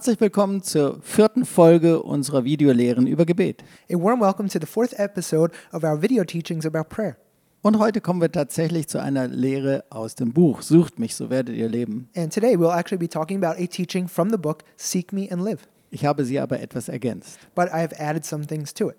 Herzlich 0.00 0.20
willkommen 0.22 0.62
zur 0.62 0.98
vierten 1.02 1.44
Folge 1.44 2.02
unserer 2.02 2.42
Videolehren 2.42 3.06
über 3.06 3.26
Gebet. 3.26 3.62
A 3.92 3.96
warm 3.96 4.22
welcome 4.22 4.48
to 4.48 4.58
the 4.58 4.64
fourth 4.64 4.98
episode 4.98 5.52
of 5.74 5.84
our 5.84 6.00
video 6.00 6.24
teachings 6.24 6.64
about 6.64 6.84
prayer. 6.84 7.18
Und 7.60 7.78
heute 7.78 8.00
kommen 8.00 8.22
wir 8.22 8.32
tatsächlich 8.32 8.88
zu 8.88 8.98
einer 8.98 9.28
Lehre 9.28 9.84
aus 9.90 10.14
dem 10.14 10.32
Buch 10.32 10.62
Sucht 10.62 10.98
mich, 10.98 11.14
so 11.14 11.28
werdet 11.28 11.54
ihr 11.54 11.68
leben. 11.68 12.08
And 12.16 12.32
today 12.32 12.56
we'll 12.56 12.74
actually 12.74 12.96
be 12.96 13.10
talking 13.10 13.44
about 13.44 13.62
a 13.62 13.66
teaching 13.66 14.08
from 14.08 14.30
the 14.30 14.38
book 14.38 14.64
Seek 14.78 15.12
Me 15.12 15.28
and 15.30 15.44
Live. 15.44 15.68
Ich 15.90 16.06
habe 16.06 16.24
sie 16.24 16.40
aber 16.40 16.60
etwas 16.60 16.88
ergänzt. 16.88 17.38
But 17.54 17.66
I 17.66 17.82
have 17.82 17.94
added 18.00 18.24
some 18.24 18.46
things 18.46 18.72
to 18.72 18.88
it. 18.88 18.96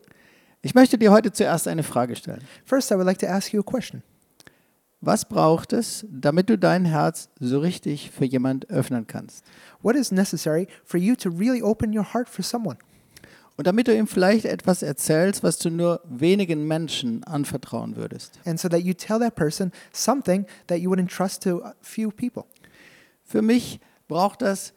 Ich 0.62 0.76
möchte 0.76 1.00
dir 1.00 1.12
heute 1.12 1.32
zuerst 1.32 1.68
eine 1.68 1.82
Frage 1.82 2.16
stellen. 2.16 2.44
First, 2.64 2.92
I 2.92 2.94
would 2.94 3.08
like 3.08 3.18
to 3.22 3.28
ask 3.28 3.52
you 3.52 3.62
a 3.62 3.64
question. 3.64 4.04
Was 5.04 5.26
braucht 5.26 5.74
es, 5.74 6.06
damit 6.12 6.50
du 6.50 6.60
dein 6.60 6.86
Herz 6.86 7.30
so 7.40 7.60
richtig 7.60 8.12
für 8.12 8.26
jemand 8.26 8.70
öffnen 8.70 9.08
kannst? 9.08 9.44
What 9.82 9.96
is 9.96 10.12
necessary 10.12 10.68
for 10.86 11.00
you 11.00 11.16
to 11.16 11.30
really 11.30 11.64
open 11.64 11.98
your 11.98 12.14
heart 12.14 12.30
for 12.30 12.44
someone? 12.44 12.78
Und 13.58 13.66
damit 13.66 13.88
du 13.88 13.96
ihm 13.96 14.06
vielleicht 14.06 14.46
etwas 14.46 14.84
erzählst, 14.84 15.42
was 15.42 15.58
du 15.58 15.72
nur 15.72 16.02
wenigen 16.06 16.68
Menschen 16.68 17.24
anvertrauen 17.24 17.96
würdest. 17.96 18.40
And 18.46 18.60
so 18.60 18.70
that 18.70 18.82
you 18.82 18.94
tell 18.94 19.20
that 19.20 19.36
person 19.36 19.72
something 19.92 20.46
that 20.68 20.78
you 20.78 20.90
would 20.90 21.00
entrust 21.00 21.42
to 21.44 21.64
a 21.64 21.74
few 21.82 22.12
people. 22.12 22.46
Für 23.24 23.42
mich 23.42 23.80
braucht 24.08 24.44
das 24.44 24.74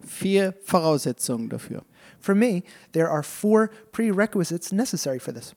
vier 0.00 0.54
Voraussetzungen 0.64 1.48
dafür. 1.48 1.84
For 2.18 2.34
me, 2.34 2.64
there 2.92 3.08
are 3.08 3.22
four 3.22 3.70
prerequisites 3.92 4.72
necessary 4.72 5.20
for 5.20 5.32
this. 5.32 5.54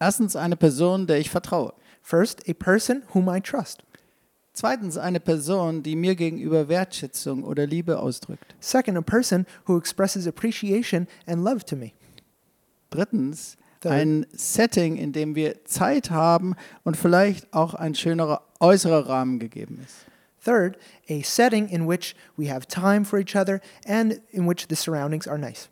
Erstens 0.00 0.34
eine 0.34 0.56
Person, 0.56 1.06
der 1.06 1.18
ich 1.18 1.30
vertraue. 1.30 1.72
First, 2.02 2.48
a 2.48 2.52
person 2.52 3.02
whom 3.14 3.28
I 3.28 3.40
trust. 3.40 3.82
Zweitens 4.54 4.98
eine 4.98 5.20
Person, 5.20 5.82
die 5.82 5.96
mir 5.96 6.14
gegenüber 6.14 6.68
Wertschätzung 6.68 7.42
oder 7.42 7.66
Liebe 7.66 7.98
ausdrückt. 7.98 8.54
Second, 8.60 8.98
a 8.98 9.00
person 9.00 9.46
who 9.66 9.78
expresses 9.78 10.26
appreciation 10.26 11.06
and 11.26 11.42
love 11.42 11.64
to 11.64 11.74
me. 11.74 11.92
Drittens 12.90 13.56
Third. 13.80 13.92
ein 13.92 14.26
Setting, 14.32 14.96
in 14.96 15.12
dem 15.12 15.34
wir 15.34 15.64
Zeit 15.64 16.10
haben 16.10 16.54
und 16.84 16.96
vielleicht 16.96 17.52
auch 17.54 17.72
ein 17.72 17.94
schönerer 17.94 18.42
äußerer 18.60 19.08
Rahmen 19.08 19.38
gegeben 19.38 19.80
ist. 19.82 20.06
Third, 20.44 20.76
a 21.08 21.22
setting 21.22 21.68
in 21.68 21.88
which 21.88 22.14
we 22.36 22.52
have 22.52 22.66
time 22.66 23.04
for 23.04 23.18
each 23.18 23.34
other 23.34 23.60
and 23.86 24.20
in 24.30 24.46
which 24.46 24.66
the 24.68 24.76
surroundings 24.76 25.26
are 25.26 25.38
nice. 25.38 25.70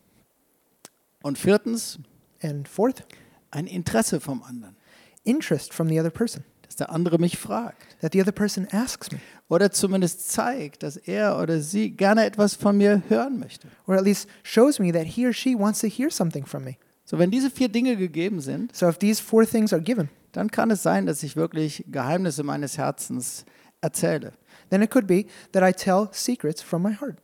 Und 1.22 1.38
viertens 1.38 1.98
And 2.42 2.66
fourth, 2.66 3.04
ein 3.50 3.66
Interesse 3.66 4.20
vom 4.20 4.42
anderen, 4.42 4.74
interest 5.24 5.72
from 5.74 5.88
the 5.88 5.98
other 5.98 6.10
person, 6.10 6.44
dass 6.62 6.76
der 6.76 6.90
andere 6.90 7.18
mich 7.18 7.36
fragt 7.38 7.96
that 8.00 8.12
the 8.12 8.20
other 8.20 8.32
person 8.32 8.66
asks 8.72 9.10
me, 9.12 9.18
oder 9.48 9.70
zumindest 9.70 10.30
zeigt, 10.30 10.82
dass 10.82 10.96
er 10.96 11.38
oder 11.38 11.60
sie 11.60 11.90
gerne 11.90 12.24
etwas 12.24 12.54
von 12.54 12.76
mir 12.76 13.02
hören 13.08 13.38
möchte. 13.38 13.68
or 13.86 13.96
at 13.96 14.04
least 14.04 14.28
shows 14.42 14.78
me 14.78 14.92
that 14.92 15.04
he 15.06 15.26
or 15.26 15.32
she 15.32 15.54
wants 15.58 15.80
to 15.80 15.86
hear 15.88 16.10
something 16.10 16.46
from 16.46 16.64
me. 16.64 16.76
So, 17.04 17.18
wenn 17.18 17.30
diese 17.32 17.50
vier 17.50 17.68
Dinge 17.68 17.96
gegeben 17.96 18.40
sind, 18.40 18.74
So 18.76 18.88
if 18.88 18.98
these 18.98 19.20
four 19.20 19.44
things 19.44 19.72
are 19.72 19.82
given, 19.82 20.08
dann 20.32 20.50
kann 20.50 20.70
es 20.70 20.82
sein, 20.82 21.06
dass 21.06 21.22
ich 21.24 21.34
wirklich 21.34 21.84
Geheimnisse 21.90 22.44
meines 22.44 22.78
Herzens 22.78 23.44
erzähle. 23.80 24.32
then 24.70 24.80
it 24.82 24.90
could 24.90 25.06
be 25.08 25.26
that 25.52 25.62
I 25.62 25.72
tell 25.72 26.08
secrets 26.12 26.62
from 26.62 26.82
my 26.82 26.94
heart. 26.94 27.16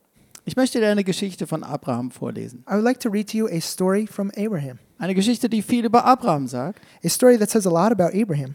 Ich 0.45 0.57
möchte 0.57 0.81
dir 0.81 0.89
eine 0.91 1.05
Geschichte 1.05 1.47
von 1.47 1.63
Abraham 1.65 2.11
vorlesen. 2.11 2.65
I 2.69 2.75
would 2.75 2.85
like 2.85 2.99
to 3.01 3.09
read 3.09 3.29
to 3.31 3.37
you 3.39 3.47
a 3.49 3.61
story 3.61 4.07
from 4.07 4.31
Abraham, 4.37 4.79
Eine 4.99 5.15
Geschichte, 5.15 5.49
die 5.49 5.61
viel 5.63 5.85
über 5.85 6.05
Abraham 6.05 6.47
sagt, 6.47 6.81
a 7.05 7.09
story 7.09 7.37
that 7.39 7.51
says 7.51 7.67
a 7.67 7.71
lot 7.71 7.93
about 7.93 8.17
Abraham, 8.19 8.55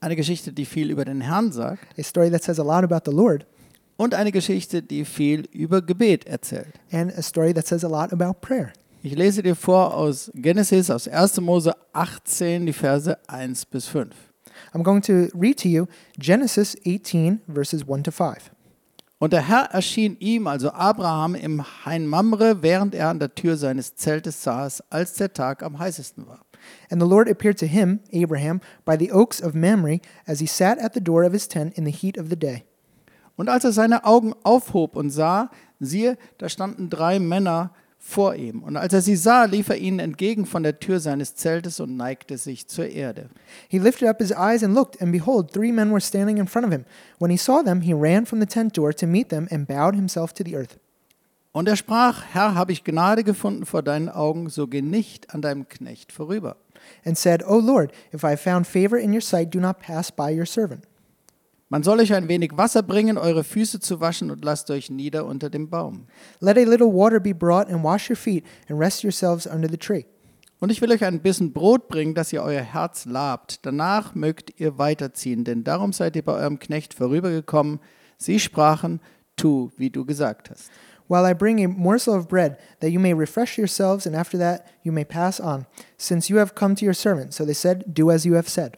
eine 0.00 0.14
Geschichte, 0.16 0.52
die 0.52 0.64
viel 0.64 0.90
über 0.90 1.04
den 1.04 1.20
Herrn 1.20 1.50
sagt 1.52 1.98
a 1.98 2.02
story 2.02 2.30
that 2.30 2.42
says 2.42 2.60
a 2.60 2.62
lot 2.62 2.84
about 2.84 3.10
the 3.10 3.16
Lord, 3.16 3.44
und 3.96 4.14
eine 4.14 4.32
Geschichte, 4.32 4.82
die 4.82 5.04
viel 5.04 5.46
über 5.52 5.82
Gebet 5.82 6.26
erzählt. 6.26 6.78
and 6.92 7.12
a 7.18 7.22
story 7.22 7.52
that 7.52 7.66
says 7.66 7.84
a 7.84 7.88
lot 7.88 8.12
about 8.12 8.40
prayer. 8.40 8.72
Ich 9.02 9.16
lese 9.16 9.42
dir 9.42 9.56
vor 9.56 9.94
aus 9.94 10.30
Genesis, 10.34 10.90
aus 10.90 11.08
1. 11.08 11.40
Mose 11.40 11.74
18, 11.92 12.66
die 12.66 12.72
Verse 12.72 13.18
1 13.28 13.66
bis 13.66 13.86
5. 13.86 14.14
I'm 14.74 14.82
going 14.82 15.02
to 15.02 15.28
read 15.34 15.58
to 15.58 15.68
you 15.68 15.86
Genesis 16.18 16.76
18, 16.86 17.40
verses 17.48 17.82
1 17.82 18.04
to 18.04 18.10
5. 18.10 18.50
Und 19.20 19.34
der 19.34 19.46
Herr 19.46 19.64
erschien 19.72 20.16
ihm, 20.18 20.46
also 20.46 20.72
Abraham, 20.72 21.34
im 21.34 21.62
Hain 21.84 22.06
Mamre, 22.06 22.62
während 22.62 22.94
er 22.94 23.10
an 23.10 23.18
der 23.18 23.34
Tür 23.34 23.58
seines 23.58 23.94
Zeltes 23.94 24.42
saß, 24.42 24.82
als 24.88 25.12
der 25.12 25.34
Tag 25.34 25.62
am 25.62 25.78
heißesten 25.78 26.26
war. 26.26 26.40
And 26.90 27.02
the 27.02 27.06
Lord 27.06 27.28
appeared 27.28 27.58
to 27.58 27.66
him, 27.66 28.00
Abraham, 28.14 28.62
by 28.86 28.96
the 28.98 29.12
oaks 29.12 29.42
of 29.42 29.52
Mamre, 29.52 30.00
as 30.26 30.40
he 30.40 30.46
sat 30.46 30.78
at 30.78 30.94
the 30.94 31.02
door 31.02 31.22
of 31.24 31.34
his 31.34 31.46
tent 31.46 31.76
in 31.76 31.84
the 31.84 31.92
heat 31.92 32.16
of 32.16 32.30
the 32.30 32.36
day. 32.36 32.64
Und 33.36 33.50
als 33.50 33.64
er 33.64 33.72
seine 33.72 34.06
Augen 34.06 34.34
aufhob 34.42 34.96
und 34.96 35.10
sah, 35.10 35.50
siehe, 35.80 36.16
da 36.38 36.48
standen 36.48 36.88
drei 36.88 37.18
Männer 37.18 37.74
vor 38.02 38.34
ihm. 38.34 38.62
Und 38.62 38.78
als 38.78 38.94
er 38.94 39.02
sie 39.02 39.14
sah, 39.14 39.44
lief 39.44 39.68
er 39.68 39.76
ihnen 39.76 39.98
entgegen 39.98 40.46
von 40.46 40.62
der 40.62 40.80
Tür 40.80 41.00
seines 41.00 41.36
Zeltes 41.36 41.80
und 41.80 41.96
neigte 41.96 42.38
sich 42.38 42.66
zur 42.66 42.86
Erde. 42.86 43.28
He 43.68 43.78
lifted 43.78 44.08
up 44.08 44.18
his 44.18 44.32
eyes 44.32 44.64
and 44.64 44.74
looked, 44.74 45.00
and 45.02 45.12
behold, 45.12 45.52
three 45.52 45.70
men 45.70 45.92
were 45.92 46.00
standing 46.00 46.38
in 46.38 46.48
front 46.48 46.66
of 46.66 46.72
him. 46.72 46.86
When 47.18 47.30
he 47.30 47.36
saw 47.36 47.62
them, 47.62 47.82
he 47.82 47.92
ran 47.92 48.24
from 48.24 48.40
the 48.40 48.46
tent 48.46 48.76
door 48.76 48.94
to 48.94 49.06
meet 49.06 49.28
them 49.28 49.46
and 49.50 49.68
bowed 49.68 49.94
himself 49.94 50.32
to 50.34 50.44
the 50.44 50.56
earth. 50.56 50.78
Und 51.52 51.68
er 51.68 51.76
sprach, 51.76 52.24
Herr, 52.32 52.54
habe 52.54 52.72
ich 52.72 52.84
Gnade 52.84 53.22
gefunden 53.22 53.66
vor 53.66 53.82
deinen 53.82 54.08
Augen, 54.08 54.48
so 54.48 54.66
geh 54.66 54.82
nicht 54.82 55.34
an 55.34 55.42
deinem 55.42 55.68
Knecht 55.68 56.10
vorüber. 56.10 56.56
And 57.04 57.18
said, 57.18 57.44
O 57.44 57.58
Lord, 57.58 57.92
if 58.14 58.24
I 58.24 58.30
have 58.30 58.40
found 58.40 58.66
favor 58.66 58.98
in 58.98 59.12
your 59.12 59.20
sight, 59.20 59.54
do 59.54 59.60
not 59.60 59.78
pass 59.78 60.10
by 60.10 60.34
your 60.34 60.46
servant. 60.46 60.84
Man 61.72 61.84
soll 61.84 62.00
euch 62.00 62.12
ein 62.12 62.26
wenig 62.26 62.56
Wasser 62.56 62.82
bringen, 62.82 63.16
eure 63.16 63.44
Füße 63.44 63.78
zu 63.78 64.00
waschen 64.00 64.32
und 64.32 64.44
lasst 64.44 64.72
euch 64.72 64.90
nieder 64.90 65.24
unter 65.24 65.48
dem 65.48 65.70
Baum. 65.70 66.08
Let 66.40 66.58
a 66.58 66.62
little 66.62 66.92
water 66.92 67.20
be 67.20 67.32
brought, 67.32 67.70
and 67.70 67.84
wash 67.84 68.10
your 68.10 68.16
feet, 68.16 68.44
and 68.68 68.80
rest 68.80 69.04
yourselves 69.04 69.46
under 69.46 69.68
the 69.70 69.76
tree. 69.78 70.04
Und 70.58 70.72
ich 70.72 70.82
will 70.82 70.90
euch 70.90 71.04
ein 71.04 71.22
bisschen 71.22 71.52
Brot 71.52 71.86
bringen, 71.86 72.16
dass 72.16 72.32
ihr 72.32 72.42
euer 72.42 72.60
Herz 72.62 73.04
labt. 73.04 73.64
Danach 73.64 74.16
mögt 74.16 74.60
ihr 74.60 74.78
weiterziehen, 74.78 75.44
denn 75.44 75.62
darum 75.62 75.92
seid 75.92 76.16
ihr 76.16 76.24
bei 76.24 76.32
eurem 76.32 76.58
Knecht 76.58 76.92
vorübergekommen. 76.92 77.78
Sie 78.18 78.40
sprachen, 78.40 79.00
tu, 79.36 79.70
wie 79.76 79.90
du 79.90 80.04
gesagt 80.04 80.50
hast. 80.50 80.72
While 81.08 81.24
I 81.24 81.34
bring 81.34 81.64
a 81.64 81.68
morsel 81.68 82.16
of 82.16 82.26
bread, 82.26 82.58
that 82.80 82.90
you 82.90 82.98
may 82.98 83.12
refresh 83.12 83.56
yourselves, 83.56 84.08
and 84.08 84.16
after 84.16 84.38
that 84.38 84.64
you 84.82 84.92
may 84.92 85.04
pass 85.04 85.40
on, 85.40 85.66
since 85.96 86.28
you 86.28 86.40
have 86.40 86.56
come 86.56 86.74
to 86.74 86.84
your 86.84 86.94
servant. 86.94 87.32
So 87.32 87.44
they 87.44 87.54
said, 87.54 87.84
Do 87.86 88.10
as 88.10 88.24
you 88.24 88.34
have 88.34 88.48
said. 88.48 88.76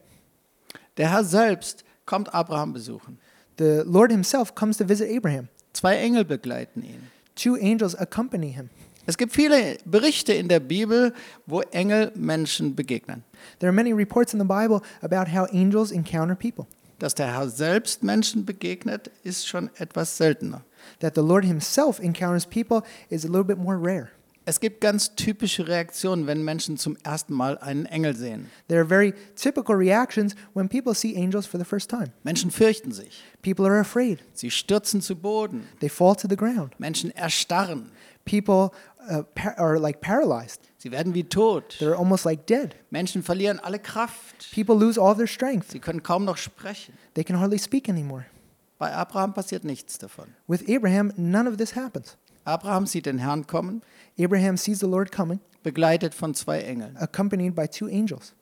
Der 0.97 1.09
Herr 1.09 1.23
selbst 1.23 1.83
kommt 2.05 2.33
Abraham 2.33 2.73
besuchen. 2.73 3.19
The 3.57 3.83
Lord 3.85 4.11
himself 4.11 4.55
comes 4.55 4.77
to 4.77 4.85
visit 4.87 5.09
Abraham. 5.09 5.49
Zwei 5.73 5.97
Engel 5.97 6.23
begleiten 6.23 6.83
ihn. 6.83 7.09
Two 7.35 7.55
angels 7.55 7.95
accompany 7.95 8.51
him. 8.51 8.69
Es 9.05 9.17
gibt 9.17 9.33
viele 9.33 9.77
Berichte 9.85 10.33
in 10.33 10.47
der 10.47 10.61
Bibel, 10.61 11.13
wo 11.45 11.61
Engel 11.71 12.11
Menschen 12.15 12.75
begegnen. 12.75 13.23
There 13.59 13.69
are 13.69 13.75
many 13.75 13.91
reports 13.91 14.33
in 14.33 14.39
the 14.39 14.45
Bible 14.45 14.81
about 15.01 15.29
how 15.29 15.45
angels 15.51 15.91
encounter 15.91 16.35
people. 16.35 16.67
Dass 16.99 17.13
der 17.13 17.33
Herr 17.33 17.49
selbst 17.49 18.03
Menschen 18.03 18.45
begegnet, 18.45 19.11
ist 19.23 19.47
schon 19.47 19.69
etwas 19.77 20.15
seltener. 20.15 20.63
That 20.99 21.15
the 21.15 21.21
Lord 21.21 21.43
himself 21.43 21.99
encounters 21.99 22.45
people 22.45 22.81
is 23.09 23.25
a 23.25 23.27
little 23.27 23.43
bit 23.43 23.57
more 23.57 23.77
rare. 23.77 24.09
Es 24.45 24.59
gibt 24.59 24.81
ganz 24.81 25.15
typische 25.15 25.67
Reaktionen, 25.67 26.27
wenn 26.27 26.43
Menschen 26.43 26.77
zum 26.77 26.97
ersten 27.03 27.33
Mal 27.33 27.57
einen 27.59 27.85
Engel 27.85 28.15
sehen. 28.15 28.49
There 28.67 28.81
are 28.81 28.87
very 28.87 29.13
typical 29.35 29.75
reactions 29.75 30.35
when 30.53 30.67
people 30.67 30.93
see 30.93 31.15
angels 31.15 31.45
for 31.45 31.57
the 31.57 31.65
first 31.65 31.89
time. 31.89 32.11
Menschen 32.23 32.51
fürchten 32.51 32.91
sich. 32.91 33.23
People 33.41 33.65
are 33.65 33.79
afraid. 33.79 34.19
Sie 34.33 34.51
stürzen 34.51 35.01
zu 35.01 35.15
Boden. 35.15 35.67
They 35.79 35.89
fall 35.89 36.15
to 36.15 36.27
the 36.27 36.35
ground. 36.35 36.77
Menschen 36.77 37.11
erstarren. 37.11 37.91
People 38.25 38.71
uh, 39.09 39.23
are 39.57 39.79
like 39.79 40.01
paralyzed. 40.01 40.59
Sie 40.77 40.91
werden 40.91 41.13
wie 41.13 41.23
tot. 41.23 41.77
They're 41.79 41.97
almost 41.97 42.25
like 42.25 42.45
dead. 42.45 42.75
Menschen 42.89 43.23
verlieren 43.23 43.59
alle 43.59 43.79
Kraft. 43.79 44.51
People 44.51 44.75
lose 44.75 44.99
all 44.99 45.15
their 45.15 45.27
strength. 45.27 45.71
Sie 45.71 45.79
können 45.79 46.03
kaum 46.03 46.25
noch 46.25 46.37
sprechen. 46.37 46.93
They 47.13 47.23
can 47.23 47.39
hardly 47.39 47.57
speak 47.57 47.87
anymore. 47.87 48.25
Bei 48.77 48.93
Abraham 48.93 49.33
passiert 49.33 49.63
nichts 49.63 49.97
davon. 49.97 50.35
With 50.47 50.67
Abraham, 50.67 51.13
none 51.15 51.47
of 51.47 51.55
this 51.55 51.73
happens. 51.75 52.17
Abraham 52.45 52.85
sieht 52.85 53.05
den 53.05 53.17
Herrn 53.19 53.47
kommen, 53.47 53.81
Abraham 54.19 54.57
sees 54.57 54.79
the 54.79 54.85
Lord 54.85 55.11
coming, 55.11 55.39
begleitet 55.63 56.13
von 56.13 56.33
zwei 56.35 56.61
Engeln. 56.61 56.95
accompanied 56.97 57.55
by 57.55 57.67
two 57.67 57.87
angels. 57.87 58.33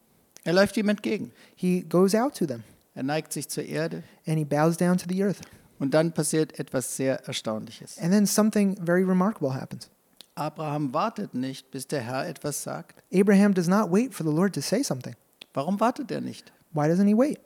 Er 0.44 0.54
läuft 0.54 0.76
ihm 0.78 0.90
entgegen. 0.90 1.32
He 1.56 1.82
goes 1.82 2.16
out 2.16 2.36
to 2.36 2.46
them 2.46 2.64
Er 2.96 3.04
neigt 3.04 3.32
sich 3.32 3.48
zur 3.48 3.64
Erde 3.64 4.04
and 4.28 4.38
he 4.38 4.44
bows 4.44 4.76
down 4.76 4.98
to 4.98 5.06
the 5.08 5.24
earth. 5.24 5.40
und 5.80 5.94
dann 5.94 6.12
passiert 6.12 6.60
etwas 6.60 6.96
sehr 6.96 7.26
Erstaunliches. 7.28 7.98
And 8.00 8.12
then 8.12 8.26
something 8.26 8.76
very 8.84 9.04
remarkable 9.04 9.54
happens. 9.54 9.90
Abraham 10.36 10.94
wartet 10.94 11.34
nicht, 11.34 11.70
bis 11.72 11.88
der 11.88 12.02
Herr 12.02 12.28
etwas 12.28 12.64
sagt. 12.64 13.04
Abraham 13.14 13.54
does 13.54 13.68
not 13.68 13.92
wait 13.92 14.14
for 14.14 14.26
the 14.26 14.32
Lord 14.34 14.54
to 14.56 14.62
say 14.62 14.82
something. 14.84 15.16
Warum 15.54 15.80
wartet 15.80 16.10
er 16.12 16.22
nicht? 16.22 16.52
Why 16.74 16.88
doesn't 16.88 17.08
he 17.08 17.16
wait? 17.16 17.40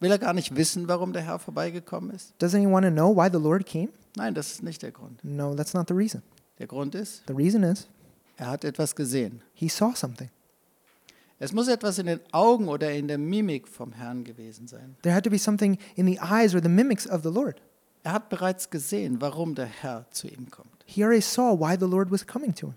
Will 0.00 0.10
er 0.10 0.18
gar 0.18 0.32
nicht 0.32 0.56
wissen, 0.56 0.88
warum 0.88 1.12
der 1.12 1.22
Herr 1.22 1.38
vorbeigekommen 1.38 2.10
ist? 2.10 2.32
Doesn't 2.40 2.60
he 2.60 2.66
want 2.66 2.84
to 2.86 2.90
know 2.90 3.14
why 3.14 3.28
the 3.30 3.38
Lord 3.42 3.66
came? 3.66 3.90
Nein, 4.16 4.34
das 4.34 4.50
ist 4.52 4.62
nicht 4.62 4.82
der 4.82 4.90
Grund. 4.92 5.22
No, 5.22 5.54
that's 5.54 5.74
not 5.74 5.88
the 5.88 5.94
reason. 5.94 6.22
Der 6.58 6.66
Grund 6.66 6.94
ist, 6.94 7.22
The 7.26 7.34
reason 7.34 7.62
is 7.62 7.88
er 8.36 8.46
hat 8.48 8.64
etwas 8.64 8.96
gesehen. 8.96 9.42
he 9.52 9.68
saw 9.68 9.94
something. 9.94 10.30
Es 11.38 11.52
muss 11.52 11.68
etwas 11.68 11.98
in 11.98 12.06
den 12.06 12.20
Augen 12.32 12.68
oder 12.68 12.92
in 12.92 13.08
der 13.08 13.16
Mimik 13.18 13.66
vom 13.68 13.92
Herrn 13.92 14.24
gewesen 14.24 14.66
sein. 14.68 14.96
There 15.02 15.14
had 15.14 15.24
to 15.24 15.30
be 15.30 15.38
something 15.38 15.78
in 15.96 16.06
the 16.06 16.18
eyes 16.20 16.54
or 16.54 16.60
the 16.62 16.68
mimics 16.68 17.06
of 17.06 17.22
the 17.22 17.30
Lord. 17.30 17.60
Er 18.02 18.12
hat 18.12 18.28
bereits 18.30 18.68
gesehen, 18.70 19.20
warum 19.20 19.54
der 19.54 19.66
Herr 19.66 20.06
zu 20.10 20.26
ihm 20.28 20.50
kommt. 20.50 20.68
he 20.86 21.02
already 21.04 21.20
saw 21.22 21.52
why 21.58 21.76
the 21.78 21.86
Lord 21.86 22.10
was 22.10 22.26
coming 22.26 22.54
to 22.54 22.68
him. 22.68 22.74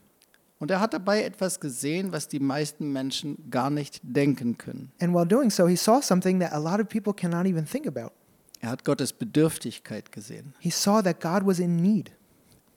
Und 0.64 0.72
er 0.72 0.80
hat 0.80 0.94
dabei 0.94 1.26
etwas 1.26 1.60
gesehen, 1.60 2.14
was 2.14 2.30
die 2.30 2.40
meisten 2.40 2.94
Menschen 2.94 3.50
gar 3.52 3.70
nicht 3.70 4.00
denken 4.02 4.58
können. 4.58 4.94
And 5.02 5.14
while 5.14 5.28
doing 5.28 5.50
so, 5.50 5.68
he 5.68 5.76
saw 5.76 6.02
something 6.02 6.40
that 6.40 6.54
a 6.54 6.58
lot 6.58 6.80
of 6.80 6.88
people 6.88 7.14
cannot 7.14 7.46
even 7.48 7.66
think 7.66 7.86
about. 7.86 8.14
Er 8.62 8.70
hat 8.70 8.86
Gottes 8.86 9.12
Bedürftigkeit 9.12 10.14
gesehen. 10.14 10.54
He 10.60 10.70
saw 10.70 11.02
that 11.02 11.20
God 11.20 11.46
was 11.46 11.60
in 11.60 11.82
need. 11.82 12.14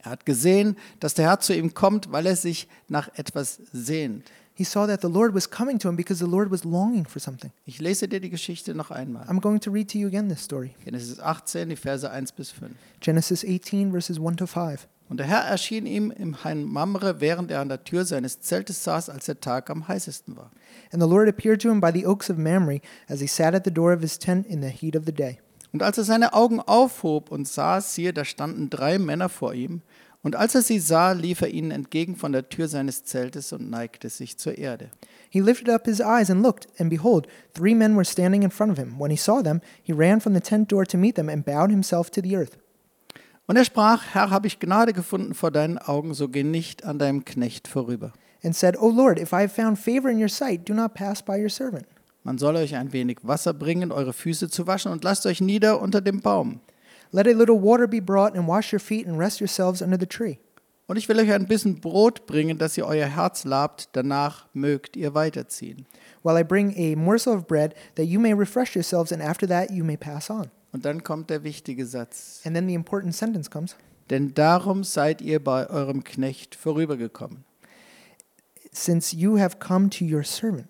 Er 0.00 0.10
hat 0.10 0.26
gesehen, 0.26 0.74
dass 0.98 1.14
der 1.14 1.26
Herr 1.28 1.38
zu 1.38 1.54
ihm 1.54 1.74
kommt, 1.74 2.10
weil 2.10 2.26
er 2.26 2.34
sich 2.34 2.66
nach 2.88 3.08
etwas 3.14 3.60
sehnt. 3.70 4.32
He 4.58 4.64
saw 4.64 4.86
that 4.86 5.02
the 5.02 5.08
Lord 5.08 5.34
was 5.34 5.50
coming 5.50 5.78
to 5.80 5.88
him 5.88 5.96
because 5.96 6.18
the 6.18 6.30
Lord 6.30 6.50
was 6.50 6.64
longing 6.64 7.04
for 7.04 7.20
something. 7.20 7.52
Ich 7.66 7.78
lese 7.78 8.08
dir 8.08 8.20
die 8.20 8.30
Geschichte 8.30 8.74
noch 8.74 8.90
einmal. 8.90 9.26
I'm 9.28 9.40
going 9.40 9.60
to 9.60 9.70
read 9.70 9.90
to 9.90 9.98
you 9.98 10.06
again 10.06 10.30
this 10.30 10.42
story 10.42 10.74
Genesis 10.82 11.20
18, 11.20 11.68
die 11.68 11.76
Verse 11.76 12.10
1 12.10 12.32
bis 12.32 12.52
5. 12.52 12.72
Genesis 13.00 13.44
18, 13.44 13.92
verses 13.92 14.18
1 14.18 14.36
to 14.36 14.46
5. 14.46 14.88
Und 15.10 15.18
der 15.18 15.26
Herr 15.26 15.42
erschien 15.42 15.84
ihm 15.84 16.10
im 16.10 16.42
Hain 16.42 16.64
Mamre, 16.64 17.20
während 17.20 17.50
er 17.50 17.60
an 17.60 17.68
der 17.68 17.84
Tür 17.84 18.06
seines 18.06 18.40
Zeltes 18.40 18.82
saß, 18.82 19.10
als 19.10 19.26
der 19.26 19.40
Tag 19.40 19.68
am 19.68 19.86
heißesten 19.86 20.36
war. 20.38 20.50
And 20.90 21.02
the 21.02 21.08
Lord 21.08 21.28
appeared 21.28 21.60
to 21.60 21.68
him 21.68 21.82
by 21.82 21.90
the 21.92 22.06
oaks 22.06 22.30
of 22.30 22.38
Mamre 22.38 22.80
as 23.08 23.20
he 23.20 23.26
sat 23.26 23.54
at 23.54 23.64
the 23.64 23.70
door 23.70 23.92
of 23.92 24.00
his 24.00 24.18
tent 24.18 24.46
in 24.46 24.62
the 24.62 24.68
heat 24.68 24.96
of 24.96 25.04
the 25.04 25.12
day. 25.12 25.38
Und 25.72 25.82
als 25.82 25.98
er 25.98 26.04
seine 26.04 26.32
Augen 26.32 26.60
aufhob 26.60 27.30
und 27.30 27.46
sah, 27.46 27.82
siehe, 27.82 28.14
da 28.14 28.24
standen 28.24 28.70
drei 28.70 28.98
Männer 28.98 29.28
vor 29.28 29.52
ihm. 29.52 29.82
Und 30.26 30.34
als 30.34 30.56
er 30.56 30.62
sie 30.62 30.80
sah, 30.80 31.12
lief 31.12 31.40
er 31.40 31.50
ihnen 31.50 31.70
entgegen 31.70 32.16
von 32.16 32.32
der 32.32 32.48
Tür 32.48 32.66
seines 32.66 33.04
Zeltes 33.04 33.52
und 33.52 33.70
neigte 33.70 34.08
sich 34.08 34.36
zur 34.36 34.58
Erde. 34.58 34.90
He 35.30 35.38
lifted 35.38 35.68
up 35.68 35.86
his 35.86 36.00
eyes 36.00 36.28
and 36.32 36.42
looked, 36.42 36.66
and 36.80 36.90
behold, 36.90 37.28
three 37.54 37.76
men 37.76 37.94
were 37.94 38.04
standing 38.04 38.42
in 38.42 38.50
front 38.50 38.72
of 38.72 38.76
him. 38.76 38.98
When 38.98 39.12
he 39.12 39.16
saw 39.16 39.40
them, 39.40 39.60
he 39.84 39.92
ran 39.92 40.20
from 40.20 40.34
the 40.34 40.40
tent 40.40 40.72
door 40.72 40.84
to 40.84 40.98
meet 40.98 41.14
them 41.14 41.28
and 41.28 41.44
bowed 41.44 41.70
himself 41.70 42.10
to 42.10 42.20
the 42.20 42.36
earth. 42.36 42.58
Und 43.46 43.56
er 43.56 43.64
sprach, 43.64 44.02
Herr, 44.14 44.30
habe 44.30 44.48
ich 44.48 44.58
Gnade 44.58 44.92
gefunden 44.92 45.32
vor 45.32 45.52
deinen 45.52 45.78
Augen, 45.78 46.12
so 46.12 46.28
geh 46.28 46.42
nicht 46.42 46.84
an 46.84 46.98
deinem 46.98 47.24
Knecht 47.24 47.68
vorüber. 47.68 48.12
And 48.42 48.52
said, 48.52 48.76
O 48.76 48.88
Lord, 48.88 49.20
if 49.20 49.32
I 49.32 49.42
have 49.42 49.50
found 49.50 49.78
favor 49.78 50.10
in 50.10 50.20
your 50.20 50.28
sight, 50.28 50.68
do 50.68 50.74
not 50.74 50.94
pass 50.94 51.22
by 51.22 51.40
your 51.40 51.50
servant. 51.50 51.86
Man 52.24 52.38
soll 52.38 52.56
euch 52.56 52.74
ein 52.74 52.92
wenig 52.92 53.18
Wasser 53.22 53.54
bringen, 53.54 53.92
eure 53.92 54.12
Füße 54.12 54.50
zu 54.50 54.66
waschen, 54.66 54.90
und 54.90 55.04
lasst 55.04 55.24
euch 55.24 55.40
nieder 55.40 55.80
unter 55.80 56.00
dem 56.00 56.20
Baum. 56.20 56.58
Let 57.12 57.26
a 57.26 57.32
little 57.32 57.58
water 57.60 57.86
be 57.86 58.00
brought, 58.00 58.36
and 58.36 58.46
wash 58.48 58.72
your 58.72 58.80
feet, 58.80 59.06
and 59.06 59.18
rest 59.18 59.40
yourselves 59.40 59.80
under 59.82 59.98
the 59.98 60.06
tree. 60.06 60.38
Und 60.88 60.96
ich 60.96 61.08
will 61.08 61.18
euch 61.18 61.32
ein 61.32 61.48
bisschen 61.48 61.80
Brot 61.80 62.26
bringen, 62.26 62.58
dass 62.58 62.76
ihr 62.78 62.86
euer 62.86 63.06
Herz 63.06 63.44
labt, 63.44 63.88
danach 63.92 64.46
mögt 64.52 64.96
ihr 64.96 65.14
weiterziehen. 65.14 65.84
While 66.22 66.38
I 66.40 66.44
bring 66.44 66.74
a 66.76 66.96
morsel 66.96 67.34
of 67.34 67.46
bread, 67.46 67.74
that 67.96 68.06
you 68.06 68.20
may 68.20 68.32
refresh 68.32 68.76
yourselves, 68.76 69.10
and 69.12 69.20
after 69.20 69.48
that 69.48 69.70
you 69.70 69.84
may 69.84 69.96
pass 69.96 70.30
on. 70.30 70.48
Und 70.72 70.84
dann 70.84 71.02
kommt 71.02 71.30
der 71.30 71.42
wichtige 71.42 71.86
Satz. 71.86 72.40
And 72.44 72.54
then 72.54 72.68
the 72.68 72.74
important 72.74 73.14
sentence 73.14 73.50
comes 73.50 73.76
Denn 74.10 74.34
darum 74.34 74.84
seid 74.84 75.20
ihr 75.20 75.42
bei 75.42 75.68
eurem 75.68 76.04
Knecht 76.04 76.54
vorübergekommen. 76.54 77.44
Since 78.72 79.16
you 79.16 79.38
have 79.38 79.56
come 79.58 79.88
to 79.90 80.04
your 80.04 80.22
servant, 80.22 80.66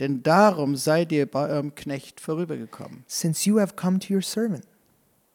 Denn 0.00 0.22
darum 0.22 0.74
seid 0.74 1.12
ihr 1.12 1.30
bei 1.30 1.48
eurem 1.48 1.74
Knecht 1.74 2.20
vorübergekommen. 2.20 3.04
since 3.06 3.48
you 3.48 3.60
have 3.60 3.76
come 3.76 3.98
to 4.00 4.12
your 4.12 4.22
servant. 4.22 4.64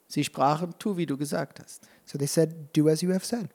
Sie 0.07 0.23
sprachen, 0.23 0.73
tu, 0.79 0.97
wie 0.97 1.05
du 1.05 1.17
gesagt 1.17 1.59
hast. 1.59 1.81
So 2.05 2.17
they 2.17 2.27
said, 2.27 2.55
Do 2.73 2.87
as 2.87 3.01
you 3.01 3.11
have 3.13 3.25
said. 3.25 3.49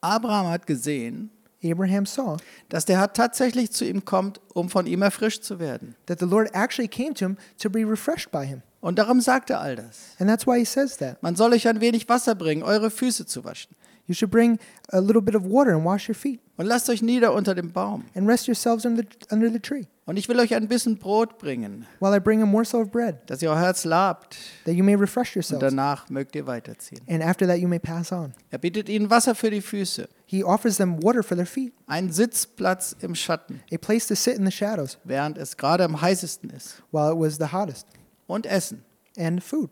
Abraham 0.00 0.48
hat 0.48 0.66
gesehen, 0.66 1.30
Abraham 1.64 2.06
saw 2.06 2.36
dass 2.68 2.84
der 2.86 2.98
Herr 2.98 3.12
tatsächlich 3.12 3.70
zu 3.70 3.84
ihm 3.84 4.04
kommt, 4.04 4.40
um 4.52 4.68
von 4.68 4.86
ihm 4.86 5.02
erfrischt 5.02 5.44
zu 5.44 5.60
werden. 5.60 5.94
that 6.06 6.18
the 6.18 6.26
Lord 6.26 6.50
actually 6.54 6.88
came 6.88 7.14
to 7.14 7.26
him 7.26 7.36
to 7.58 7.70
be 7.70 7.84
refreshed 7.88 8.30
by 8.32 8.44
him. 8.44 8.62
Und 8.80 8.98
darum 8.98 9.20
sagt 9.20 9.50
er 9.50 9.60
all 9.60 9.76
das. 9.76 10.16
And 10.18 10.28
that's 10.28 10.44
why 10.46 10.58
he 10.58 10.64
says 10.64 10.96
that. 10.96 11.22
Man 11.22 11.36
soll 11.36 11.52
euch 11.52 11.68
ein 11.68 11.80
wenig 11.80 12.08
Wasser 12.08 12.34
bringen, 12.34 12.64
eure 12.64 12.90
Füße 12.90 13.26
zu 13.26 13.44
waschen. 13.44 13.76
You 14.08 14.14
should 14.14 14.30
bring 14.32 14.58
a 14.90 14.98
little 14.98 15.22
bit 15.22 15.34
of 15.36 15.44
water 15.44 15.72
and 15.74 15.84
wash 15.84 16.08
your 16.08 16.16
feet, 16.16 16.40
Und 16.56 16.66
lasst 16.66 16.90
euch 16.90 17.02
nieder 17.02 17.32
unter 17.32 17.54
dem 17.54 17.70
Baum. 17.72 18.04
and 18.14 18.28
rest 18.28 18.46
yourselves 18.48 18.84
under, 18.84 19.04
under 19.30 19.48
the 19.50 19.60
tree, 19.60 19.86
Und 20.06 20.16
ich 20.16 20.28
will 20.28 20.38
euch 20.40 20.54
ein 20.56 20.66
bisschen 20.66 20.98
Brot 20.98 21.38
bringen, 21.38 21.86
while 22.00 22.14
I 22.14 22.18
bring 22.18 22.42
a 22.42 22.46
morsel 22.46 22.80
of 22.82 22.90
bread, 22.90 23.18
dass 23.30 23.40
ihr 23.42 23.50
euer 23.50 23.60
Herz 23.60 23.84
labt. 23.84 24.36
that 24.64 24.74
you 24.74 24.82
may 24.82 24.94
refresh 24.96 25.28
Und 25.30 25.36
yourselves. 25.36 25.60
danach 25.60 26.10
mögt 26.10 26.34
ihr 26.34 26.46
weiterziehen. 26.48 27.00
And 27.08 27.22
after 27.22 27.46
that 27.46 27.58
you 27.58 27.68
may 27.68 27.78
pass 27.78 28.10
on. 28.12 28.34
Er 28.50 28.58
bietet 28.58 28.88
ihnen 28.88 29.08
Wasser 29.08 29.34
für 29.36 29.50
die 29.50 29.62
Füße, 29.62 30.08
He 30.26 30.42
offers 30.42 30.78
them 30.78 31.00
water 31.02 31.22
for 31.22 31.36
their 31.36 31.46
feet, 31.46 31.72
einen 31.86 32.10
Sitzplatz 32.10 32.96
im 33.00 33.14
Schatten, 33.14 33.60
a 33.72 33.78
place 33.78 34.08
to 34.08 34.14
sit 34.16 34.34
in 34.36 34.44
the 34.44 34.50
shadows, 34.52 34.98
während 35.04 35.38
es 35.38 35.56
gerade 35.56 35.84
am 35.84 36.00
heißesten 36.00 36.50
ist. 36.50 36.82
while 36.90 37.12
it 37.12 37.18
was 37.18 37.36
the 37.36 37.52
hottest, 37.52 37.86
Und 38.26 38.46
Essen 38.46 38.82
and 39.16 39.42
food, 39.44 39.70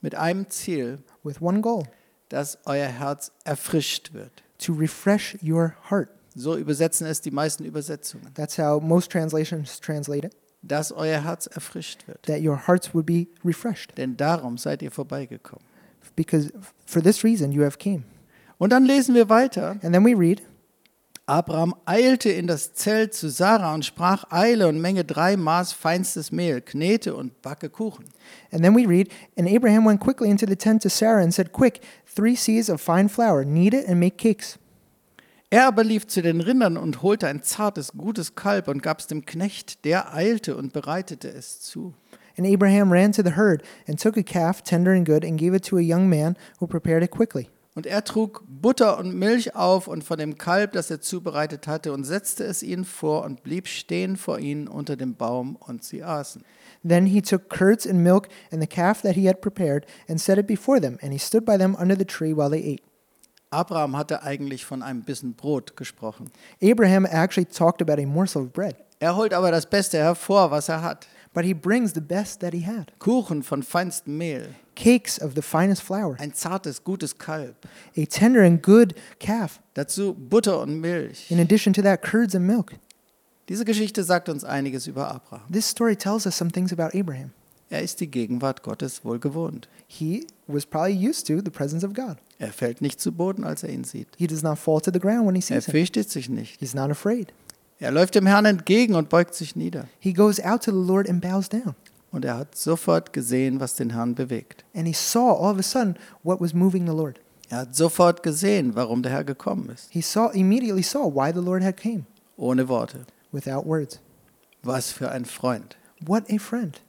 mit 0.00 0.14
einem 0.14 0.48
Ziel, 0.48 0.98
with 1.24 1.40
one 1.40 1.60
goal 1.60 1.84
dass 2.34 2.58
euer 2.64 2.88
Herz 2.88 3.30
erfrischt 3.44 4.12
wird. 4.12 4.42
to 4.58 4.72
refresh 4.72 5.36
your 5.42 5.74
heart. 5.90 6.08
So 6.34 6.56
übersetzen 6.56 7.06
es 7.06 7.20
die 7.20 7.30
meisten 7.30 7.64
Übersetzungen. 7.64 8.32
That's 8.34 8.58
how 8.58 8.82
most 8.82 9.10
translations 9.12 9.80
translate 9.80 10.26
it, 10.26 10.36
Dass 10.62 10.90
euer 10.90 11.22
Herz 11.22 11.46
erfrischt 11.46 12.08
wird. 12.08 12.22
that 12.26 12.40
your 12.42 12.66
hearts 12.66 12.92
would 12.94 13.06
be 13.06 13.28
refreshed. 13.44 13.96
Denn 13.96 14.16
darum 14.16 14.58
seid 14.58 14.82
ihr 14.82 14.90
vorbeigekommen. 14.90 15.64
Because 16.16 16.52
for 16.86 17.00
this 17.02 17.22
reason 17.24 17.52
you 17.52 17.62
have 17.64 17.78
came. 17.78 18.02
Und 18.58 18.70
dann 18.70 18.84
lesen 18.84 19.14
wir 19.14 19.28
weiter. 19.28 19.76
And 19.82 19.92
then 19.92 20.04
we 20.04 20.14
read, 20.18 20.42
Abraham 21.26 21.74
eilte 21.86 22.30
in 22.30 22.46
das 22.46 22.74
Zelt 22.74 23.14
zu 23.14 23.30
Sarah 23.30 23.72
und 23.72 23.84
sprach, 23.86 24.30
eile 24.30 24.68
und 24.68 24.78
menge 24.78 25.04
drei 25.04 25.38
Maß 25.38 25.72
feinstes 25.72 26.30
Mehl, 26.30 26.60
knete 26.60 27.14
und 27.14 27.40
backe 27.40 27.70
Kuchen. 27.70 28.04
and 28.52 28.62
then 28.62 28.74
we 28.74 28.86
read, 28.86 29.08
and 29.38 29.48
Abraham 29.48 29.86
went 29.86 30.00
quickly 30.00 30.28
into 30.28 30.46
the 30.46 30.56
tent 30.56 30.82
to 30.82 30.90
Sarah 30.90 31.22
and 31.22 31.32
said, 31.32 31.52
Quick, 31.52 31.80
three 32.04 32.36
seahs 32.36 32.68
of 32.68 32.82
fine 32.82 33.08
flour, 33.08 33.44
knead 33.44 33.72
it 33.72 33.88
and 33.88 33.98
make 33.98 34.18
cakes. 34.18 34.58
Er 35.50 35.68
aber 35.68 35.84
lief 35.84 36.06
zu 36.06 36.20
den 36.20 36.42
Rindern 36.42 36.76
und 36.76 37.00
holte 37.00 37.26
ein 37.26 37.42
zartes, 37.42 37.92
gutes 37.96 38.34
Kalb 38.34 38.68
und 38.68 38.82
gab 38.82 38.98
es 38.98 39.06
dem 39.06 39.24
Knecht, 39.24 39.84
der 39.84 40.12
eilte 40.12 40.56
und 40.56 40.72
bereitete 40.74 41.28
es 41.28 41.60
zu. 41.60 41.94
And 42.36 42.46
Abraham 42.46 42.92
ran 42.92 43.12
to 43.12 43.22
the 43.22 43.36
herd 43.36 43.62
and 43.88 43.98
took 43.98 44.18
a 44.18 44.22
calf, 44.22 44.62
tender 44.62 44.92
and 44.92 45.06
good, 45.06 45.24
and 45.24 45.38
gave 45.38 45.54
it 45.54 45.64
to 45.66 45.78
a 45.78 45.80
young 45.80 46.08
man 46.08 46.36
who 46.58 46.66
prepared 46.66 47.02
it 47.02 47.10
quickly. 47.10 47.48
Und 47.74 47.86
er 47.86 48.04
trug 48.04 48.44
Butter 48.46 48.98
und 48.98 49.14
Milch 49.14 49.56
auf 49.56 49.88
und 49.88 50.04
von 50.04 50.16
dem 50.16 50.38
Kalb, 50.38 50.72
das 50.72 50.90
er 50.90 51.00
zubereitet 51.00 51.66
hatte, 51.66 51.92
und 51.92 52.04
setzte 52.04 52.44
es 52.44 52.62
ihnen 52.62 52.84
vor 52.84 53.24
und 53.24 53.42
blieb 53.42 53.66
stehen 53.66 54.16
vor 54.16 54.38
ihnen 54.38 54.68
unter 54.68 54.96
dem 54.96 55.16
Baum, 55.16 55.56
und 55.56 55.82
sie 55.82 56.04
aßen. 56.04 56.44
Then 56.86 57.06
he 57.06 57.20
took 57.20 57.48
curds 57.48 57.86
and 57.86 58.00
milk 58.00 58.28
and 58.52 58.60
the 58.60 58.68
calf 58.68 59.02
that 59.02 59.16
he 59.16 59.26
had 59.26 59.40
prepared 59.40 59.86
and 60.08 60.20
set 60.20 60.38
it 60.38 60.46
before 60.46 60.80
them, 60.80 60.98
and 61.02 61.12
he 61.12 61.18
stood 61.18 61.44
by 61.44 61.58
them 61.58 61.74
under 61.74 61.96
the 61.96 62.04
tree 62.04 62.32
while 62.32 62.50
they 62.50 62.74
ate. 62.74 62.82
Abraham 63.50 63.96
hatte 63.96 64.22
eigentlich 64.22 64.64
von 64.64 64.82
einem 64.82 65.02
Bissen 65.02 65.34
Brot 65.34 65.76
gesprochen. 65.76 66.30
Abraham 66.62 67.06
actually 67.06 67.46
talked 67.46 67.82
about 67.82 68.00
a 68.00 68.06
morsel 68.06 68.42
of 68.42 68.52
bread, 68.52 68.76
Er 69.00 69.16
holt 69.16 69.34
aber 69.34 69.50
das 69.50 69.66
Beste 69.66 69.98
hervor, 69.98 70.50
was 70.50 70.68
er 70.68 70.82
hat. 70.82 71.08
But 71.34 71.44
he 71.44 71.52
brings 71.52 71.92
the 71.92 72.00
best 72.00 72.40
that 72.40 72.54
he 72.54 72.62
had 72.64 72.92
Kuchen 72.98 73.42
von 73.42 73.62
feinstem 73.62 74.16
Mehl, 74.16 74.46
cakes 74.74 75.18
of 75.20 75.34
the 75.34 75.42
finest 75.42 75.82
flour, 75.82 76.16
ein 76.18 76.32
zartes, 76.32 76.82
gutes 76.82 77.18
Kalb. 77.18 77.54
a 77.96 78.06
tender 78.06 78.42
and 78.42 78.62
good 78.62 78.94
calf, 79.18 79.60
Dazu 79.74 80.14
Butter 80.14 80.60
und 80.60 80.80
Milch. 80.80 81.30
in 81.30 81.38
addition 81.40 81.72
to 81.74 81.82
that, 81.82 82.00
curds 82.02 82.34
and 82.34 82.46
milk. 82.46 82.74
Diese 83.50 83.64
Geschichte 83.66 84.02
sagt 84.04 84.30
uns 84.30 84.42
einiges 84.44 84.86
über 84.86 85.10
Abraham. 85.14 85.42
This 85.52 85.66
story 85.68 85.96
tells 85.96 86.24
us 86.26 86.34
some 86.36 86.50
things 86.50 86.72
about 86.72 86.96
Abraham. 86.98 87.32
Er 87.68 87.82
ist 87.82 87.98
die 88.00 88.06
Gegenwart 88.10 88.62
Gottes 88.62 89.04
wohl 89.04 89.18
gewohnt. 89.18 89.68
He 89.86 90.26
was 90.46 90.64
probably 90.64 90.94
used 90.94 91.26
to 91.26 91.40
the 91.44 91.50
presence 91.50 91.82
of 91.84 91.92
God. 91.92 92.16
Er 92.38 92.52
fällt 92.52 92.80
nicht 92.80 93.00
zu 93.00 93.10
Boden, 93.12 93.44
als 93.44 93.62
er 93.62 93.70
ihn 93.70 93.84
sieht. 93.84 94.08
He 94.16 94.26
does 94.26 94.42
not 94.42 94.58
fall 94.58 94.80
to 94.80 94.90
the 94.92 94.98
ground 95.00 95.26
when 95.26 95.34
he 95.34 95.40
Er 95.40 95.60
sees 95.60 95.66
him. 95.66 95.72
fürchtet 95.72 96.08
sich 96.10 96.28
nicht. 96.28 96.60
He's 96.60 96.74
not 96.74 96.90
afraid. 96.90 97.32
Er 97.80 97.90
läuft 97.90 98.14
dem 98.14 98.26
Herrn 98.26 98.44
entgegen 98.44 98.94
und 98.94 99.08
beugt 99.08 99.34
sich 99.34 99.56
nieder. 99.56 99.86
He 99.98 100.12
goes 100.12 100.40
out 100.40 100.62
to 100.64 100.70
the 100.70 100.86
Lord 100.86 101.08
and 101.08 101.20
bows 101.20 101.48
down. 101.48 101.74
Und 102.12 102.24
er 102.24 102.36
hat 102.38 102.56
sofort 102.56 103.12
gesehen, 103.12 103.58
was 103.58 103.74
den 103.74 103.90
Herrn 103.90 104.14
bewegt. 104.14 104.64
And 104.74 104.86
he 104.86 104.92
saw 104.92 105.32
all 105.32 105.52
of 105.52 105.58
a 105.58 105.62
sudden 105.62 105.96
what 106.22 106.40
was 106.40 106.54
moving 106.54 106.86
the 106.86 106.94
Lord. 106.94 107.20
Er 107.50 107.58
hat 107.58 107.74
sofort 107.74 108.22
gesehen, 108.22 108.74
warum 108.76 109.02
der 109.02 109.12
Herr 109.12 109.24
gekommen 109.24 109.68
ist. 109.70 109.88
He 109.90 110.00
saw 110.00 110.30
immediately 110.32 110.82
saw 110.82 111.12
why 111.12 111.32
the 111.32 111.40
Lord 111.44 111.62
had 111.64 111.76
came 111.76 112.04
Ohne 112.36 112.68
Worte. 112.68 113.00
without 113.32 113.66
words. 113.66 114.00
Was 114.62 114.92
für 114.92 115.10
ein 115.10 115.24
Freund. 115.24 115.76
What 116.00 116.30
a 116.30 116.38
friend. 116.38 116.80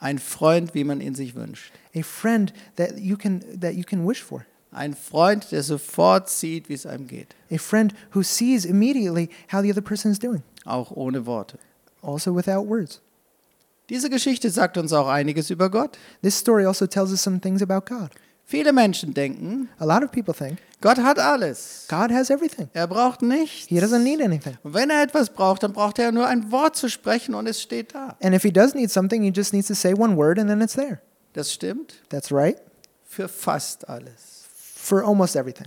Ein 0.00 0.18
Freund, 0.18 0.74
wie 0.74 0.84
man 0.84 1.00
ihn 1.00 1.14
sich 1.14 1.34
wünscht. 1.34 1.72
A 1.96 2.02
friend 2.02 2.52
that 2.76 2.98
you 2.98 3.16
can 3.16 3.40
that 3.60 3.74
you 3.74 3.84
can 3.84 4.06
wish 4.06 4.22
for. 4.22 4.44
Ein 4.74 4.94
Freund, 4.94 5.50
der 5.52 5.62
sofort 5.62 6.28
sieht, 6.28 6.68
wie 6.68 6.74
es 6.74 6.84
einem 6.84 7.06
geht. 7.06 7.34
A 7.50 7.58
friend 7.58 7.94
who 8.12 8.22
sees 8.22 8.64
immediately 8.64 9.28
how 9.52 9.62
the 9.62 9.70
other 9.70 9.80
person 9.82 10.10
is 10.10 10.18
doing, 10.18 10.42
Auch 10.64 10.90
ohne 10.90 11.24
Worte. 11.26 11.58
also 12.02 12.34
without 12.34 12.68
words. 12.68 13.00
Diese 13.90 14.08
Geschichte 14.10 14.50
sagt 14.50 14.76
uns 14.78 14.92
auch 14.92 15.08
einiges 15.08 15.50
über 15.50 15.70
Gott. 15.70 15.98
This 16.22 16.38
story 16.38 16.64
also 16.66 16.86
tells 16.86 17.10
us 17.12 17.22
some 17.22 17.40
things 17.40 17.62
about 17.62 17.82
God. 17.86 18.10
Viele 18.46 18.72
Menschen 18.72 19.14
denken, 19.14 19.68
A 19.78 19.84
lot 19.86 20.02
of 20.04 20.10
people 20.10 20.34
think 20.34 20.58
Gott 20.80 20.98
hat 20.98 21.18
alles. 21.18 21.86
God 21.88 22.10
has 22.10 22.28
everything. 22.28 22.68
Er 22.74 22.86
braucht 22.86 23.22
nichts. 23.22 23.68
He 23.68 23.78
doesn't 23.80 24.00
need 24.02 24.20
anything. 24.20 24.58
Und 24.62 24.74
wenn 24.74 24.90
er 24.90 25.02
etwas 25.02 25.30
braucht, 25.30 25.62
dann 25.62 25.72
braucht 25.72 25.98
er 25.98 26.12
nur 26.12 26.26
ein 26.26 26.50
Wort 26.50 26.76
zu 26.76 26.88
sprechen 26.90 27.34
und 27.34 27.46
es 27.46 27.62
steht 27.62 27.94
da. 27.94 28.16
And 28.22 28.34
if 28.34 28.42
he 28.42 28.50
does 28.52 28.74
need 28.74 28.90
something, 28.90 29.22
he 29.22 29.30
just 29.30 29.52
needs 29.54 29.68
to 29.68 29.74
say 29.74 29.94
one 29.94 30.16
word 30.16 30.38
and 30.38 30.48
then 30.50 30.60
it's 30.60 30.74
there. 30.74 31.00
Das 31.32 31.52
stimmt 31.52 31.94
That's 32.10 32.30
right. 32.32 32.56
für 33.04 33.28
fast 33.28 33.88
alles. 33.88 34.33
For 34.84 35.02
almost 35.02 35.34
everything. 35.34 35.66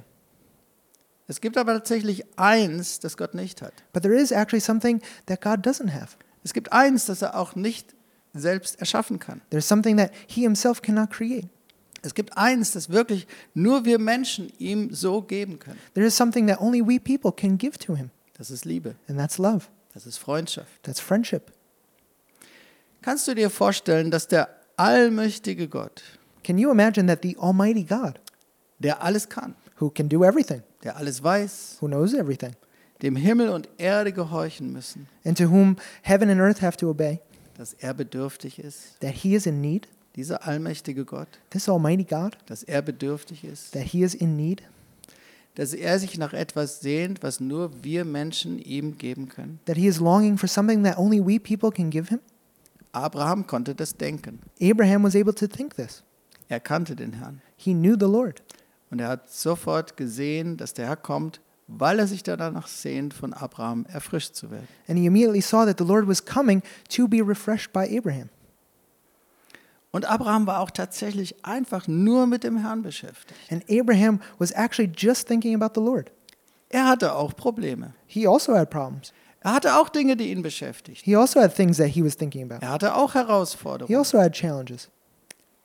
Es 1.28 1.42
gibt 1.42 1.58
aber 1.58 1.74
tatsächlich 1.74 2.24
eins, 2.38 3.00
das 3.00 3.18
Gott 3.18 3.34
nicht 3.34 3.64
hat. 3.64 3.74
But 3.92 4.04
there 4.04 4.16
is 4.16 4.32
actually 4.32 4.62
something 4.62 5.02
that 5.26 5.42
God 5.42 5.66
doesn't 5.66 5.92
have. 5.92 6.16
Es 6.44 6.54
gibt 6.54 6.72
eins, 6.72 7.06
das 7.08 7.24
er 7.24 7.36
auch 7.36 7.56
nicht 7.56 7.96
selbst 8.36 8.80
erschaffen 8.80 9.18
kann. 9.18 9.42
There's 9.50 9.68
something 9.68 9.98
that 9.98 10.12
He 10.28 10.42
Himself 10.42 10.84
cannot 10.84 11.10
create. 11.10 11.48
Es 12.04 12.14
gibt 12.14 12.38
eins, 12.38 12.74
das 12.74 12.92
wirklich 12.92 13.26
nur 13.56 13.86
wir 13.86 13.98
Menschen 13.98 14.54
ihm 14.60 14.94
so 14.94 15.24
geben 15.24 15.58
können. 15.58 15.80
There 15.96 16.06
is 16.06 16.16
something 16.16 16.46
that 16.48 16.62
only 16.62 16.86
we 16.86 17.00
people 17.00 17.32
can 17.32 17.58
give 17.58 17.80
to 17.80 17.96
Him, 17.96 18.12
Das 18.38 18.52
ist 18.52 18.66
Liebe, 18.66 18.96
and 19.08 19.18
that's 19.18 19.40
love. 19.40 19.66
das 19.96 20.06
ist 20.06 20.20
Freundschaft. 20.20 20.84
That's 20.84 21.00
friendship. 21.00 21.52
Kannst 23.02 23.28
du 23.28 23.34
dir 23.34 23.50
vorstellen, 23.50 24.12
dass 24.12 24.28
der 24.28 24.48
allmächtige 24.78 25.68
Gott, 25.68 26.04
Can 26.44 26.60
you 26.60 26.72
imagine 26.72 27.08
that 27.08 27.24
the 27.24 27.36
Almighty 27.40 27.84
God, 27.84 28.22
der 28.80 29.02
alles 29.02 29.30
kann, 29.30 29.56
who 29.80 29.90
can 29.90 30.10
do 30.10 30.24
everything, 30.24 30.62
der 30.84 30.98
alles 30.98 31.24
weiß, 31.24 31.78
who 31.82 31.88
knows 31.88 32.14
everything, 32.14 32.52
dem 33.02 33.16
Himmel 33.16 33.50
und 33.50 33.70
Erde 33.78 34.12
gehorchen 34.12 34.72
müssen, 34.72 35.08
and 35.26 35.38
to 35.38 35.46
whom 35.46 35.78
heaven 36.04 36.30
and 36.30 36.40
earth 36.40 36.62
have 36.62 36.78
to 36.78 36.90
obey, 36.90 37.20
dass 37.58 37.74
er 37.74 37.94
bedürftig 37.94 38.60
ist, 38.60 39.00
that 39.02 39.14
He 39.14 39.36
is 39.36 39.46
in 39.46 39.62
need, 39.62 39.88
dieser 40.16 40.48
allmächtige 40.48 41.06
Gott, 41.06 41.28
this 41.50 41.68
Almighty 41.70 42.04
God, 42.04 42.38
dass 42.46 42.64
er 42.64 42.82
bedürftig 42.82 43.44
ist, 43.44 43.74
that 43.74 43.84
He 43.84 44.04
is 44.04 44.14
in 44.14 44.36
need, 44.36 44.64
dass 45.56 45.74
er 45.74 45.98
sich 45.98 46.20
nach 46.20 46.34
etwas 46.34 46.82
sehnt, 46.82 47.24
was 47.24 47.40
nur 47.40 47.72
wir 47.84 48.06
Menschen 48.06 48.60
ihm 48.60 48.98
geben 48.98 49.28
können. 49.28 49.60
that 49.66 49.78
He 49.78 49.88
is 49.88 50.00
longing 50.00 50.38
for 50.38 50.48
something 50.48 50.84
that 50.84 50.98
only 50.98 51.20
we 51.20 51.40
people 51.40 51.72
can 51.72 51.90
give 51.90 52.10
Him? 52.10 52.20
Abraham 52.92 53.46
konnte 53.46 53.76
das 53.76 53.96
denken. 53.96 54.40
Abraham 54.62 55.04
was 55.04 55.16
able 55.16 55.34
to 55.34 55.48
think 55.48 55.76
this. 55.76 56.04
Er 56.48 56.60
kannte 56.60 56.96
den 56.96 57.14
Herrn. 57.14 57.42
He 57.58 57.74
knew 57.74 57.96
the 58.00 58.06
Lord. 58.06 58.42
Und 58.90 59.00
er 59.00 59.10
hat 59.10 59.30
sofort 59.30 59.98
gesehen, 59.98 60.58
dass 60.58 60.74
der 60.74 60.88
Herr 60.88 60.96
kommt, 60.96 61.42
weil 61.68 62.00
er 62.00 62.08
sich 62.08 62.24
danach 62.24 62.68
sehnt, 62.68 63.14
von 63.14 63.34
Abraham 63.34 63.86
erfrischt 63.90 64.36
zu 64.36 64.50
werden. 64.52 64.68
And 64.88 64.98
he 64.98 65.06
immediately 65.06 65.42
saw 65.42 65.66
that 65.66 65.78
the 65.78 65.84
Lord 65.86 66.08
was 66.08 66.24
coming 66.24 66.62
to 66.96 67.08
be 67.08 67.22
refreshed 67.22 67.74
by 67.74 67.86
Abraham. 67.98 68.30
Und 69.92 70.06
Abraham 70.06 70.48
war 70.48 70.60
auch 70.60 70.72
tatsächlich 70.72 71.44
einfach 71.44 71.88
nur 71.88 72.28
mit 72.28 72.44
dem 72.44 72.58
Herrn 72.58 72.82
beschäftigt. 72.82 73.40
And 73.52 73.64
Abraham 73.70 74.22
was 74.38 74.52
actually 74.52 74.92
just 74.96 75.28
thinking 75.28 75.62
about 75.62 75.80
the 75.80 75.86
Lord. 75.86 76.12
Er 76.70 76.86
hatte 76.86 77.14
auch 77.16 77.36
Probleme. 77.36 77.94
He 78.06 78.28
also 78.28 78.56
had 78.56 78.70
problems. 78.70 79.14
Er 79.42 79.54
hatte 79.54 79.76
auch 79.76 79.90
Dinge, 79.90 80.18
die 80.18 80.32
ihn 80.32 80.42
beschäftigten. 80.42 81.04
He 81.06 81.16
also 81.16 81.40
had 81.40 81.56
things 81.56 81.78
that 81.78 81.88
he 81.88 82.04
was 82.04 82.18
thinking 82.18 82.44
about. 82.44 82.66
Er 82.66 82.72
hatte 82.72 82.94
auch 82.96 83.14
He 83.14 83.20
Herausforderungen. 83.20 83.96
also 83.98 84.20
had 84.20 84.34
challenges. 84.34 84.90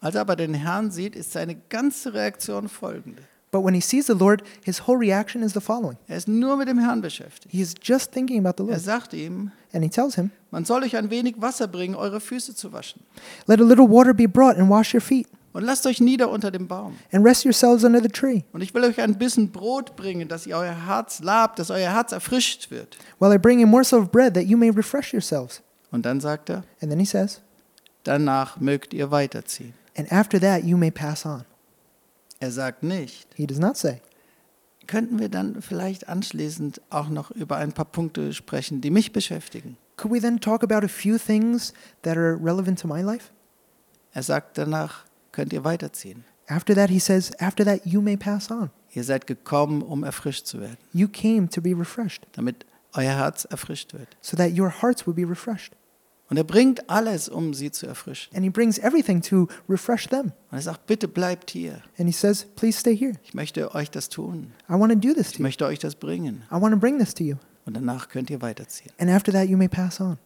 Als 0.03 0.15
er 0.17 0.21
aber 0.21 0.37
den 0.37 0.53
Herrn 0.53 0.91
sieht, 0.91 1.17
ist 1.17 1.33
seine 1.33 1.55
ganze 1.71 2.13
Reaktion 2.13 2.69
folgende. 2.69 3.23
But 3.51 3.65
when 3.65 3.75
he 3.75 3.81
sees 3.81 4.07
the 4.07 4.15
Lord, 4.15 4.43
his 4.65 4.87
whole 4.87 4.99
reaction 4.99 5.43
is 5.43 5.53
the 5.53 5.61
following 5.61 5.97
Er 6.09 6.17
ist 6.17 6.27
nur 6.29 6.57
mit 6.57 6.69
dem 6.69 6.79
Herrn 6.79 7.01
beschäftigt. 7.03 7.53
He 7.55 7.61
is 7.63 7.75
just 7.83 8.11
thinking 8.13 8.45
about 8.45 8.55
the 8.63 8.69
Er 8.69 8.75
Lord. 8.77 8.81
sagt 8.85 9.15
ihm, 9.15 9.53
And 9.73 9.83
he 9.85 9.89
tells 9.91 10.17
him, 10.17 10.31
man 10.51 10.65
soll 10.65 10.83
euch 10.83 10.97
ein 10.97 11.09
wenig 11.11 11.37
Wasser 11.39 11.69
bringen, 11.69 11.95
eure 11.95 12.19
Füße 12.21 12.55
zu 12.55 12.73
waschen. 12.73 13.03
Let 13.47 13.61
a 13.61 13.65
little 13.65 13.89
water 13.89 14.13
be 14.13 14.27
brought 14.29 14.59
and 14.59 14.69
wash 14.71 14.93
your 14.95 15.01
feet, 15.03 15.29
Und 15.53 15.65
lasst 15.65 15.87
euch 15.87 16.01
nieder 16.01 16.31
unter 16.31 16.51
dem 16.51 16.67
Baum. 16.67 16.95
and 17.13 17.25
rest 17.25 17.45
yourselves 17.45 17.85
under 17.85 18.01
the 18.03 18.09
tree, 18.09 18.43
Und 18.53 18.63
ich 18.63 18.73
will 18.75 18.85
euch 18.85 18.99
ein 19.01 19.17
bisschen 19.19 19.53
Brot 19.53 19.95
bringen, 19.97 20.29
dass 20.29 20.47
ihr 20.47 20.57
euer 20.57 20.87
Herz 20.87 21.21
labt, 21.21 21.59
dass 21.59 21.71
euer 21.71 21.93
Herz 21.93 22.13
erfrischt 22.13 22.71
wird. 22.71 22.97
while 23.21 23.35
I 23.35 23.39
bring 23.39 23.63
a 23.63 23.67
morsel 23.67 24.01
of 24.01 24.11
bread 24.11 24.33
that 24.35 24.45
you 24.45 24.57
may 24.57 24.71
refresh 24.71 25.13
yourselves. 25.13 25.63
Und 25.91 26.07
dann 26.07 26.21
sagt 26.21 26.49
er, 26.49 26.65
And 26.81 26.91
then 26.91 26.99
he 26.99 27.05
says, 27.07 27.43
danach 28.05 28.59
mögt 28.61 28.95
ihr 28.95 29.11
weiterziehen. 29.11 29.75
And 29.97 30.11
after 30.11 30.41
that 30.41 30.65
you 30.65 30.77
may 30.77 30.91
pass 30.91 31.27
on. 31.27 31.45
Er 32.41 32.51
sagt 32.51 32.83
nicht, 32.83 33.29
He 33.35 33.47
does 33.47 33.59
not 33.59 33.77
say. 33.77 34.01
könnten 34.87 35.19
wir 35.21 35.29
dann 35.29 35.63
vielleicht 35.63 36.09
anschließend 36.09 36.81
auch 36.91 37.09
noch 37.09 37.31
über 37.31 37.57
ein 37.57 37.73
paar 37.73 37.85
Punkte 37.85 38.33
sprechen, 38.33 38.81
die 38.81 38.91
mich 38.91 39.13
beschäftigen. 39.13 39.77
Could 39.97 40.13
we 40.13 40.21
then 40.21 40.41
talk 40.41 40.65
about 40.65 40.85
a 40.85 40.89
few 40.89 41.19
things 41.19 41.73
that 42.03 42.17
are 42.17 42.37
relevant 42.43 42.81
to 42.81 42.89
my 42.89 43.01
life? 43.01 43.31
Er 44.13 44.23
sagt 44.23 44.59
danach, 44.59 45.05
könnt 45.31 45.53
ihr 45.53 45.65
weiterziehen. 45.65 46.25
After 46.49 46.75
that, 46.75 46.91
he 46.91 46.99
says, 46.99 47.31
After 47.41 47.65
that, 47.65 47.87
you 47.87 48.01
may 48.03 48.17
pass 48.17 48.51
on. 48.51 48.71
Ihr 48.93 49.05
seid 49.05 49.27
gekommen, 49.27 49.81
um 49.81 50.03
erfrischt 50.05 50.47
zu 50.47 50.61
werden, 50.61 50.77
You 50.93 51.09
came 51.09 51.49
to 51.49 51.63
be 51.63 51.71
refreshed, 51.79 52.27
damit 52.33 52.67
euer 52.95 53.13
Herz 53.17 53.45
erfrischt 53.47 53.95
wird. 53.95 54.09
so 54.21 54.37
that 54.37 54.51
your 54.59 54.83
hearts 54.83 55.07
would 55.07 55.17
be 55.17 55.27
refreshed. 55.27 55.75
Und 56.33 56.39
er 56.39 56.45
bringt 56.45 56.89
alles, 56.89 57.29
um 57.29 57.53
sie 57.53 57.71
zu 57.71 57.87
erfrischen. 57.87 58.35
And 58.35 58.43
he 58.43 58.49
brings 58.49 58.79
everything 58.79 59.21
to 59.21 59.49
refresh 59.69 60.09
them. 60.09 60.33
Und 60.51 60.57
er 60.57 60.63
sagt, 60.63 60.87
bitte 60.87 61.07
bleibt 61.07 61.51
hier. 61.51 61.83
And 61.99 62.09
he 62.09 62.13
says, 62.13 62.47
Please 62.57 62.79
stay 62.79 62.97
here. 62.97 63.13
Ich 63.23 63.35
möchte 63.35 63.75
euch 63.75 63.91
das 63.91 64.09
tun. 64.09 64.51
I 64.67 64.73
want 64.73 64.91
to 64.95 64.99
do 64.99 65.13
this 65.13 65.27
Ich 65.27 65.33
to 65.33 65.39
you. 65.41 65.43
möchte 65.43 65.67
euch 65.67 65.79
das 65.79 65.95
bringen. 65.95 66.43
I 66.51 66.55
want 66.55 66.73
to 66.73 66.81
bring 66.81 66.99
this 66.99 67.13
to 67.13 67.23
you. 67.23 67.37
Und 67.67 67.77
danach 67.77 68.09
könnt 68.09 68.31
ihr 68.31 68.41
weiterziehen. 68.41 68.91
And 68.97 69.11
after 69.11 69.31
that, 69.31 69.47
you 69.47 69.59
may 69.59 69.69
pass 69.69 70.01
on. 70.01 70.17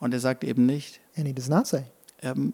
Und 0.00 0.12
er 0.12 0.18
sagt 0.18 0.42
eben 0.42 0.66
nicht, 0.66 1.00
And 1.16 1.24
he 1.24 1.32
does 1.32 1.48
not 1.48 1.68
say, 1.68 1.84
ähm, 2.20 2.52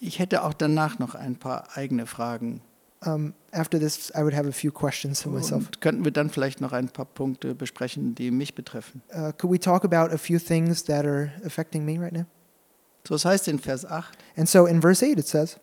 ich 0.00 0.18
hätte 0.18 0.42
auch 0.42 0.54
danach 0.54 0.98
noch 0.98 1.14
ein 1.14 1.36
paar 1.36 1.68
eigene 1.76 2.06
Fragen. 2.06 2.62
Um, 3.06 3.34
After 3.52 3.78
this, 3.78 4.10
I 4.16 4.22
would 4.22 4.34
have 4.34 4.48
a 4.48 4.52
few 4.52 4.72
questions 4.72 5.20
to 5.22 5.30
myself. 5.30 5.66
Und 5.66 5.80
könnten 5.80 6.04
wir 6.04 6.10
dann 6.10 6.30
vielleicht 6.30 6.60
noch 6.60 6.72
ein 6.72 6.88
paar 6.88 7.04
Punkte 7.04 7.54
besprechen, 7.54 8.14
die 8.14 8.30
mich 8.30 8.54
betreffen. 8.54 9.02
Uh, 9.12 9.30
could 9.38 9.52
we 9.52 9.60
talk 9.60 9.84
about 9.84 10.12
a 10.12 10.18
few 10.18 10.38
things 10.40 10.82
that 10.84 11.04
are 11.04 11.32
affecting 11.44 11.84
me 11.84 11.98
right 12.00 12.12
now? 12.12 12.26
So 13.06 13.14
es 13.14 13.24
heißt 13.24 13.48
in 13.48 13.58
Vers 13.58 13.84
8, 13.84 14.16
And 14.36 14.48
so 14.48 14.66
in 14.66 14.80
verse 14.80 15.04
8, 15.04 15.18
it 15.18 15.28
says, 15.28 15.58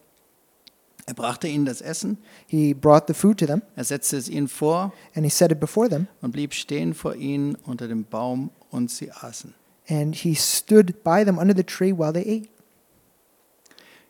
er 1.07 1.15
brachte 1.15 1.48
ihnen 1.48 1.65
das 1.65 1.81
Essen, 1.81 2.17
He 2.48 2.74
brought 2.74 3.07
the 3.07 3.13
food 3.13 3.39
to 3.39 3.45
them, 3.48 3.62
er 3.75 3.83
setzte 3.83 4.15
es 4.17 4.29
ihnen 4.29 4.48
vor 4.48 4.93
and 5.15 5.25
he 5.25 5.29
set 5.29 5.51
it 5.51 5.60
before 5.60 5.89
them, 5.89 6.07
und 6.21 6.31
blieb 6.31 6.53
stehen 6.53 6.93
vor 6.93 7.15
ihnen 7.15 7.55
unter 7.55 7.88
dem 7.88 8.05
Baum 8.05 8.51
und 8.69 8.91
sie 8.91 9.12
aßen. 9.12 9.53
and 9.89 10.15
he 10.15 10.36
stood 10.36 11.03
by 11.03 11.25
them 11.25 11.38
under 11.39 11.55
the 11.55 11.63
tree 11.63 11.91
while 11.91 12.13
they 12.13 12.21
ate. 12.21 12.50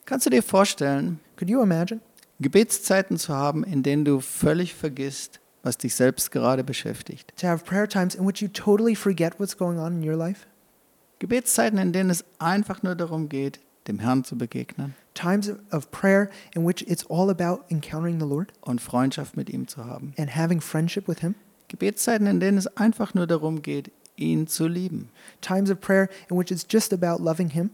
Kannst 0.06 0.26
du 0.26 0.30
dir 0.30 0.44
vorstellen, 0.44 1.20
Could 1.38 1.50
you 1.50 1.64
imagine? 1.64 2.02
Gebetszeiten 2.42 3.18
zu 3.18 3.34
haben, 3.34 3.64
in 3.64 3.84
denen 3.84 4.06
du 4.06 4.20
völlig 4.20 4.74
vergisst, 4.74 5.40
was 5.64 5.78
dich 5.78 5.94
selbst 5.96 6.32
gerade 6.32 6.64
beschäftigt? 6.64 7.34
To 7.38 7.48
have 7.48 7.64
prayer 7.64 7.88
times 7.88 8.16
in 8.16 8.26
which 8.26 8.42
you 8.42 8.48
totally 8.48 8.96
forget 8.96 9.40
what's 9.40 9.56
going 9.56 9.78
on 9.78 10.02
in 10.02 10.10
your 10.10 10.18
life? 10.18 10.48
Gebetszeiten, 11.20 11.78
in 11.78 11.94
denen 11.94 12.10
es 12.10 12.26
einfach 12.40 12.82
nur 12.82 12.96
darum 12.96 13.30
geht, 13.30 13.60
dem 13.88 14.00
Herrn 14.00 14.24
zu 14.24 14.38
begegnen 14.38 14.96
Times 15.14 15.52
of 15.72 15.92
prayer 15.92 16.30
in 16.56 16.66
which 16.66 16.84
it's 16.88 17.06
all 17.10 17.30
about 17.30 17.66
encountering 17.70 18.20
the 18.20 18.26
Lord 18.26 18.54
und 18.62 18.82
Freundschaft 18.82 19.36
mit 19.36 19.50
ihm 19.50 19.68
zu 19.68 19.86
haben. 19.86 20.14
and 20.18 20.36
having 20.36 20.62
friendship 20.62 21.08
with 21.08 21.20
Him? 21.20 21.36
Gebetszeiten, 21.68 22.28
in 22.28 22.40
denen 22.40 22.58
es 22.58 22.68
einfach 22.78 23.14
nur 23.14 23.28
darum 23.28 23.62
geht, 23.62 23.92
ihn 24.16 24.48
zu 24.48 24.68
lieben. 24.68 25.10
Times 25.42 25.70
of 25.70 25.80
prayer 25.80 26.10
in 26.30 26.38
which 26.38 26.52
it's 26.52 26.66
just 26.70 26.94
about 26.94 27.22
loving 27.22 27.50
Him? 27.50 27.72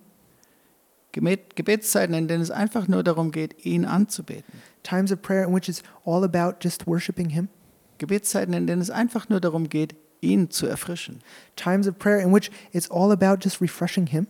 Gebet, 1.11 1.55
Gebetszeiten, 1.55 2.13
in 2.13 2.27
denen 2.27 2.41
es 2.41 2.51
einfach 2.51 2.87
nur 2.87 3.03
darum 3.03 3.31
geht, 3.31 3.65
ihn 3.65 3.85
anzubeten. 3.85 4.61
Times 4.83 5.11
of 5.11 5.21
prayer 5.21 5.45
in 5.47 5.53
which 5.53 5.67
it's 5.69 5.83
all 6.05 6.23
about 6.23 6.57
just 6.61 6.85
worshiping 6.87 7.29
Him? 7.29 7.49
Gebetszeiten, 7.97 8.53
in 8.53 8.67
denen 8.67 8.81
es 8.81 8.89
einfach 8.89 9.29
nur 9.29 9.39
darum 9.39 9.69
geht, 9.69 9.95
ihn 10.21 10.49
zu 10.49 10.67
erfrischen. 10.67 11.21
Times 11.55 11.87
of 11.87 11.97
prayer 11.97 12.19
in 12.19 12.33
which 12.33 12.51
it's 12.71 12.89
all 12.91 13.11
about 13.11 13.37
just 13.41 13.61
refreshing 13.61 14.07
Him? 14.07 14.27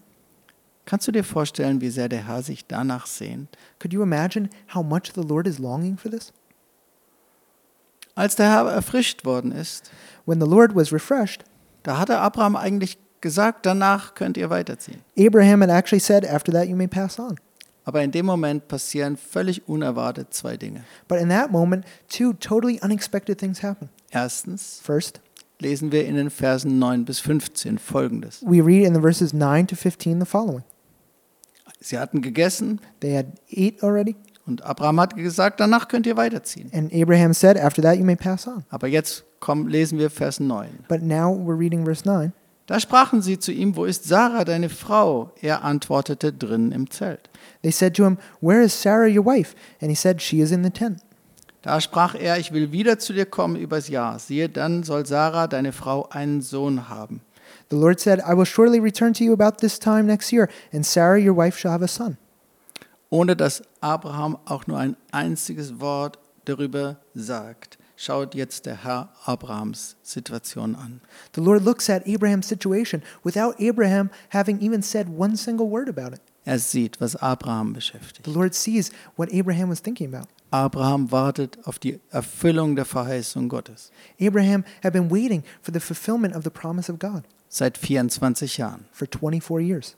Kannst 0.86 1.07
du 1.07 1.12
dir 1.12 1.24
vorstellen, 1.24 1.81
wie 1.81 1.89
sehr 1.89 2.07
der 2.07 2.27
Herr 2.27 2.41
sich 2.41 2.65
danach 2.65 3.07
sehnt? 3.07 3.57
Could 3.79 3.93
you 3.93 4.01
imagine 4.01 4.50
how 4.74 4.84
much 4.84 5.12
the 5.13 5.22
Lord 5.22 5.46
is 5.46 5.60
longing 5.60 5.98
for 5.98 6.10
this? 6.10 6.31
Als 8.15 8.36
der 8.36 8.50
Herr 8.50 8.72
erfrischt 8.72 9.25
worden 9.25 9.51
ist, 9.51 9.91
When 10.25 10.39
the 10.39 10.48
Lord 10.48 10.75
was 10.75 10.93
refreshed, 10.93 11.43
da 11.84 12.00
hatte 12.00 12.17
Abraham 12.19 12.55
eigentlich 12.55 12.98
gesagt, 13.21 13.65
danach 13.65 14.13
könnt 14.15 14.38
ihr 14.38 14.50
weiterziehen. 14.50 15.01
Abraham 15.17 15.62
had 15.62 15.69
actually 15.69 16.00
said, 16.00 16.25
After 16.25 16.51
that, 16.53 16.67
you 16.67 16.75
may 16.75 16.88
pass 16.88 17.19
on. 17.19 17.36
Aber 17.86 18.01
in 18.03 18.12
dem 18.12 18.25
Moment 18.25 18.67
passieren 18.67 19.15
völlig 19.15 19.67
unerwartet 19.69 20.33
zwei 20.33 20.57
Dinge. 20.57 20.83
But 21.07 21.19
in 21.19 21.29
that 21.29 21.51
moment, 21.51 21.86
two 22.09 22.33
totally 22.33 22.79
unexpected 22.83 23.38
things 23.39 23.63
happen. 23.63 23.89
Erstens 24.12 24.81
First, 24.83 25.21
lesen 25.59 25.91
wir 25.93 26.05
in 26.05 26.15
den 26.15 26.29
Versen 26.29 26.79
9 26.79 27.05
bis 27.05 27.19
15 27.21 27.77
folgendes. 27.77 28.43
we 28.45 28.62
read 28.62 28.86
in 28.86 28.93
the 28.93 29.00
verses 29.01 29.33
9 29.33 29.67
to 29.67 29.75
15 29.75 30.19
the 30.19 30.25
following 30.25 30.63
Sie 31.79 31.97
hatten 31.97 32.21
gegessen 32.21 32.81
They 33.00 33.15
had 33.15 33.27
ate 33.51 33.81
already, 33.83 34.15
und 34.45 34.63
Abraham 34.65 35.00
hat 35.00 35.15
gesagt, 35.15 35.59
danach 35.59 35.88
könnt 35.88 36.05
ihr 36.07 36.17
weiterziehen. 36.17 36.69
and 36.74 36.91
Abraham 36.93 37.33
said, 37.33 37.57
After 37.57 37.81
that, 37.81 37.97
you 37.97 38.03
may 38.03 38.15
pass 38.17 38.47
on. 38.47 38.65
Aber 38.69 38.88
jetzt 38.88 39.24
komm, 39.39 39.67
lesen 39.67 39.97
wir 39.97 40.09
Vers 40.09 40.39
9. 40.41 40.67
But 40.89 41.01
now 41.03 41.33
we're 41.33 41.57
reading 41.57 41.86
verse 41.86 42.03
9. 42.05 42.33
Da 42.67 42.81
sprachen 42.81 43.21
sie 43.21 43.39
zu 43.39 43.53
ihm, 43.53 43.77
wo 43.77 43.86
ist 43.86 44.03
Sarah, 44.03 44.43
deine 44.43 44.69
Frau? 44.69 45.31
Er 45.41 45.63
antwortete, 45.63 46.33
drinnen 46.33 46.74
im 46.74 46.89
Zelt. 46.89 47.29
They 47.62 47.71
said 47.71 47.95
to 47.95 48.03
him, 48.03 48.17
Where 48.41 48.62
is 48.62 48.79
Sarah, 48.79 49.07
your 49.07 49.25
wife? 49.25 49.55
And 49.81 49.89
he 49.89 49.95
said, 49.95 50.21
She 50.21 50.41
is 50.41 50.51
in 50.51 50.63
the 50.63 50.69
tent. 50.69 51.00
Da 51.62 51.79
sprach 51.81 52.13
er, 52.15 52.38
ich 52.38 52.51
will 52.51 52.71
wieder 52.71 53.00
zu 53.00 53.13
dir 53.13 53.25
kommen 53.25 53.55
übers 53.55 53.88
Jahr. 53.88 54.19
Siehe, 54.19 54.50
dann 54.50 54.83
soll 54.83 55.05
Sarah, 55.05 55.47
deine 55.47 55.71
Frau, 55.71 56.07
einen 56.09 56.41
Sohn 56.41 56.89
haben. 56.89 57.21
The 57.69 57.77
Lord 57.77 58.00
said, 58.00 58.19
I 58.19 58.36
will 58.36 58.45
surely 58.45 58.79
return 58.79 59.13
to 59.13 59.24
you 59.24 59.33
about 59.33 59.57
this 59.59 59.79
time 59.79 60.03
next 60.03 60.31
year, 60.31 60.50
and 60.74 60.86
Sarah, 60.86 61.19
your 61.19 61.36
wife, 61.36 61.57
shall 61.57 61.71
have 61.71 61.83
a 61.83 61.88
son. 61.88 62.17
Ohne 63.09 63.36
dass 63.36 63.63
Abraham 63.79 64.38
auch 64.45 64.67
nur 64.67 64.77
ein 64.77 64.97
einziges 65.12 65.79
Wort 65.79 66.19
darüber 66.45 66.97
sagt, 67.13 67.77
schaut 67.97 68.33
jetzt 68.33 68.65
der 68.65 68.85
Herr 68.85 69.09
Abrahams 69.25 69.97
Situation 70.03 70.75
an. 70.75 71.01
The 71.35 71.41
Lord 71.41 71.65
looks 71.65 71.89
at 71.89 72.07
Abraham's 72.07 72.47
situation 72.47 73.03
without 73.25 73.59
Abraham 73.59 74.09
having 74.29 74.61
even 74.61 74.81
said 74.81 75.09
one 75.09 75.35
single 75.35 75.69
word 75.69 75.89
about 75.89 76.13
it. 76.15 76.21
Er 76.45 76.59
sieht, 76.59 77.01
was 77.01 77.15
Abraham 77.21 77.73
beschäftigt. 77.73 78.23
The 78.23 78.31
Lord 78.31 78.53
sees 78.53 78.91
what 79.17 79.33
Abraham 79.33 79.69
was 79.69 79.81
thinking 79.81 80.07
about. 80.13 80.29
Abraham 80.51 81.11
wartet 81.11 81.57
auf 81.65 81.77
die 81.77 81.99
Erfüllung 82.09 82.77
der 82.77 82.85
Verheißung 82.85 83.49
Gottes 83.49 83.91
Abraham 84.21 84.63
had 84.81 84.93
been 84.93 85.11
waiting 85.11 85.43
for 85.61 85.73
the 85.73 85.79
fulfillment 85.81 86.33
of 86.33 86.45
the 86.45 86.49
promise 86.49 86.89
of 86.89 86.99
God 86.99 87.23
seit 87.49 87.77
24 87.77 88.57
Jahren. 88.57 88.85
for 88.93 89.07
24 89.07 89.59
years. 89.59 89.95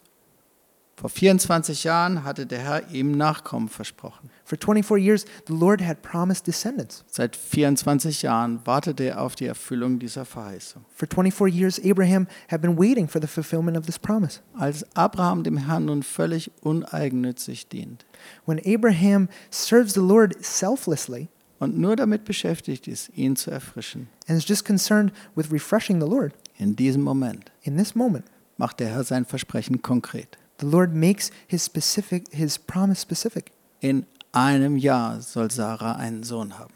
Vor 1.00 1.10
24 1.10 1.86
Jahren 1.86 2.26
hatte 2.26 2.46
der 2.46 2.60
Herr 2.60 2.90
ihm 2.90 3.12
Nachkommen 3.12 3.70
versprochen. 3.70 4.30
For 4.44 4.58
24 4.58 5.02
years, 5.02 5.26
the 5.48 5.54
Lord 5.54 5.82
had 5.82 6.02
promised 6.02 6.46
descendants. 6.46 7.06
Seit 7.08 7.38
24 7.38 8.22
Jahren 8.22 8.60
wartete 8.66 9.06
er 9.06 9.22
auf 9.22 9.38
die 9.38 9.46
Erfüllung 9.46 10.00
dieser 10.00 10.26
Verheißung. 10.26 10.84
For 10.94 11.08
24 11.08 11.56
years, 11.56 11.80
Abraham 11.86 12.28
had 12.50 12.62
been 12.62 12.78
waiting 12.78 13.08
for 13.08 13.22
the 13.22 13.28
fulfillment 13.28 13.78
of 13.78 13.86
this 13.86 13.98
promise. 13.98 14.42
Als 14.58 14.86
Abraham 14.94 15.44
dem 15.44 15.56
Herrn 15.56 15.86
nun 15.86 16.04
völlig 16.04 16.52
uneigennützig 16.64 17.70
dient 17.70 18.06
When 18.46 18.60
Abraham 18.66 19.30
serves 19.50 19.94
the 19.94 20.02
Lord 20.02 20.36
selflessly 20.44 21.30
und 21.60 21.78
nur 21.78 21.96
damit 21.96 22.26
beschäftigt 22.26 22.90
ist, 22.90 23.10
ihn 23.16 23.38
zu 23.38 23.52
erfrischen, 23.52 24.10
and 24.28 24.38
is 24.38 24.46
just 24.46 24.66
concerned 24.66 25.14
with 25.34 25.50
refreshing 25.50 26.02
the 26.02 26.08
Lord, 26.08 26.34
in 26.58 26.76
diesem 26.76 27.04
Moment 27.04 27.54
in 27.62 27.78
this 27.78 27.96
moment, 27.96 28.26
macht 28.58 28.82
der 28.82 28.90
Herr 28.90 29.06
sein 29.06 29.24
Versprechen 29.24 29.82
konkret. 29.82 30.39
The 30.60 30.66
Lord 30.66 30.94
makes 30.94 31.32
his 31.48 31.64
specific 31.64 32.32
his 32.32 32.58
promise 32.58 33.00
specific. 33.00 33.52
In 33.82 34.06
einem 34.34 34.78
Jahr 34.78 35.22
soll 35.22 35.50
Sarah 35.50 35.98
einen 35.98 36.24
Sohn 36.24 36.58
haben. 36.60 36.74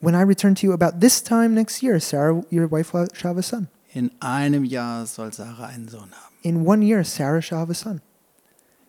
When 0.00 0.14
I 0.14 0.22
return 0.22 0.54
to 0.56 0.66
you 0.66 0.72
about 0.72 1.00
this 1.00 1.22
time 1.22 1.54
next 1.54 1.82
year, 1.82 1.98
Sarah, 1.98 2.42
your 2.50 2.68
wife 2.70 2.90
shall 3.14 3.30
have 3.30 3.38
a 3.38 3.42
son. 3.42 3.68
In 3.94 4.10
einem 4.20 4.64
Jahr 4.64 5.06
soll 5.06 5.32
Sarah 5.32 5.66
einen 5.66 5.88
Sohn 5.88 6.10
haben. 6.12 6.34
In 6.42 6.66
one 6.66 6.82
year, 6.82 7.04
Sarah 7.04 7.40
shall 7.40 7.58
have 7.60 7.70
a 7.70 7.74
son. 7.74 8.00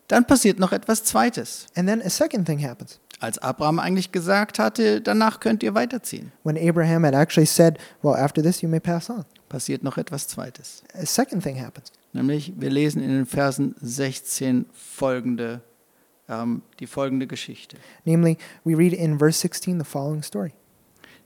Dann 0.08 0.24
passiert 0.26 0.58
noch 0.58 0.72
etwas 0.72 1.02
Zweites. 1.04 1.66
And 1.74 1.88
then 1.88 2.02
a 2.02 2.10
second 2.10 2.44
thing 2.46 2.58
happens. 2.60 3.00
Als 3.18 3.38
Abraham 3.38 3.78
eigentlich 3.78 4.12
gesagt 4.12 4.58
hatte, 4.58 5.00
danach 5.00 5.40
könnt 5.40 5.62
ihr 5.62 5.74
weiterziehen, 5.74 6.32
When 6.42 6.56
Abraham 6.58 7.04
had 7.04 7.14
actually 7.14 7.46
said, 7.46 7.78
Well, 8.02 8.14
after 8.14 8.42
this, 8.42 8.60
you 8.60 8.68
may 8.68 8.78
pass 8.78 9.08
on. 9.08 9.24
passiert 9.48 9.82
noch 9.82 9.96
etwas 9.96 10.28
Zweites. 10.28 10.82
A 10.92 11.06
second 11.06 11.42
thing 11.42 11.56
happens. 11.58 11.90
Nämlich, 12.16 12.54
wir 12.56 12.70
lesen 12.70 13.02
in 13.02 13.10
den 13.10 13.26
Versen 13.26 13.74
16 13.78 14.64
folgende, 14.72 15.60
ähm, 16.30 16.62
die 16.80 16.86
folgende 16.86 17.26
Geschichte. 17.26 17.76
Namely, 18.06 18.38
we 18.64 18.74
read 18.74 18.94
in 18.94 19.18
verse 19.18 19.38
16 19.38 19.78
the 19.78 19.84
following 19.84 20.22
story. 20.22 20.52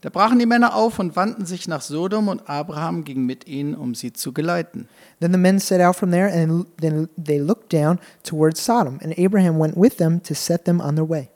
Da 0.00 0.10
brachen 0.10 0.40
die 0.40 0.46
Männer 0.46 0.74
auf 0.74 0.98
und 0.98 1.14
wandten 1.14 1.46
sich 1.46 1.68
nach 1.68 1.82
Sodom 1.82 2.26
und 2.26 2.48
Abraham 2.48 3.04
ging 3.04 3.24
mit 3.24 3.46
ihnen, 3.46 3.76
um 3.76 3.94
sie 3.94 4.12
zu 4.12 4.32
geleiten. 4.32 4.88
Then 5.20 5.30
the 5.30 5.38
men 5.38 5.60
set 5.60 5.80
out 5.80 5.94
from 5.94 6.10
there, 6.10 6.32
and 6.32 6.66
then 6.80 7.08
they 7.22 7.38
looked 7.38 7.72
down 7.72 8.00
towards 8.24 8.64
Sodom, 8.64 8.98
and 9.00 9.16
Abraham 9.16 9.60
went 9.60 9.76
with 9.76 9.98
them 9.98 10.20
to 10.24 10.34
set 10.34 10.64
them 10.64 10.80
on 10.80 10.96
their 10.96 11.08
way. 11.08 11.28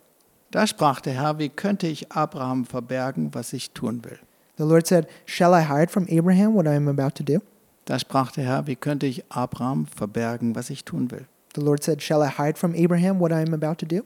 Da 0.51 0.67
sprach 0.67 1.01
der 1.01 1.13
Herr, 1.13 1.39
wie 1.39 1.49
könnte 1.49 1.87
ich 1.87 2.11
Abraham 2.11 2.65
verbergen, 2.65 3.33
was 3.35 3.53
ich 3.53 3.71
tun 3.71 4.05
will? 4.05 4.19
The 4.57 4.65
Lord 4.65 4.89
said, 4.89 5.07
Shall 5.27 5.53
I 5.53 5.63
hide 5.63 5.93
from 5.93 6.07
Abraham 6.09 6.55
what 6.55 6.67
I 6.67 6.75
am 6.75 6.89
about 6.89 7.11
to 7.17 7.23
do? 7.23 7.41
Da 7.87 7.99
sprach 7.99 8.33
der 8.33 8.45
Herr, 8.45 8.67
wie 8.67 8.77
könnte 8.77 9.07
ich 9.07 9.25
Abraham 9.31 9.87
verbergen, 9.87 10.55
was 10.55 10.71
ich 10.71 10.85
tun 10.85 11.11
will? 11.11 11.27
The 11.55 11.61
Lord 11.61 11.83
said, 11.85 12.03
Shall 12.03 12.23
I 12.23 12.31
hide 12.31 12.59
from 12.59 12.75
Abraham 12.75 13.21
what 13.21 13.31
I 13.31 13.37
am 13.47 13.53
about 13.55 13.75
to 13.77 13.87
do? 13.87 14.03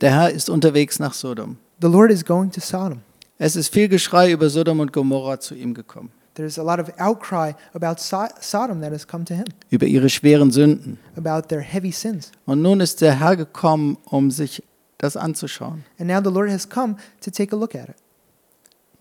Der 0.00 0.12
Herr 0.12 0.30
ist 0.30 0.50
unterwegs 0.50 0.98
nach 0.98 1.14
Sodom. 1.14 1.56
The 1.80 1.88
Lord 1.88 2.10
is 2.10 2.24
going 2.24 2.50
to 2.52 2.60
Sodom. 2.60 3.00
Es 3.38 3.56
ist 3.56 3.72
viel 3.72 3.88
Geschrei 3.88 4.30
über 4.32 4.48
Sodom 4.50 4.80
und 4.80 4.92
Gomorra 4.92 5.40
zu 5.40 5.54
ihm 5.54 5.74
gekommen, 5.74 6.10
There's 6.34 6.58
a 6.58 6.62
lot 6.62 6.78
of 6.78 6.90
outcry 6.98 7.54
about 7.74 8.00
so- 8.00 8.26
Sodom 8.40 8.80
that 8.80 8.92
has 8.92 9.06
come 9.06 9.24
to 9.24 9.34
him, 9.34 9.44
über 9.70 9.86
ihre 9.86 10.08
schweren 10.08 10.50
Sünden. 10.50 10.98
about 11.16 11.48
their 11.48 11.60
heavy 11.60 11.92
sins. 11.92 12.30
Und 12.46 12.62
nun 12.62 12.80
ist 12.80 13.00
der 13.00 13.18
Herr 13.20 13.36
gekommen, 13.36 13.98
um 14.04 14.30
sich 14.30 14.62
das 14.98 15.16
anzuschauen. 15.16 15.84
And 15.98 16.08
now 16.08 16.20
the 16.22 16.30
Lord 16.30 16.50
has 16.50 16.68
come 16.68 16.96
to 17.24 17.30
take 17.30 17.54
a 17.54 17.58
look 17.58 17.74
at 17.74 17.88
it. 17.88 17.96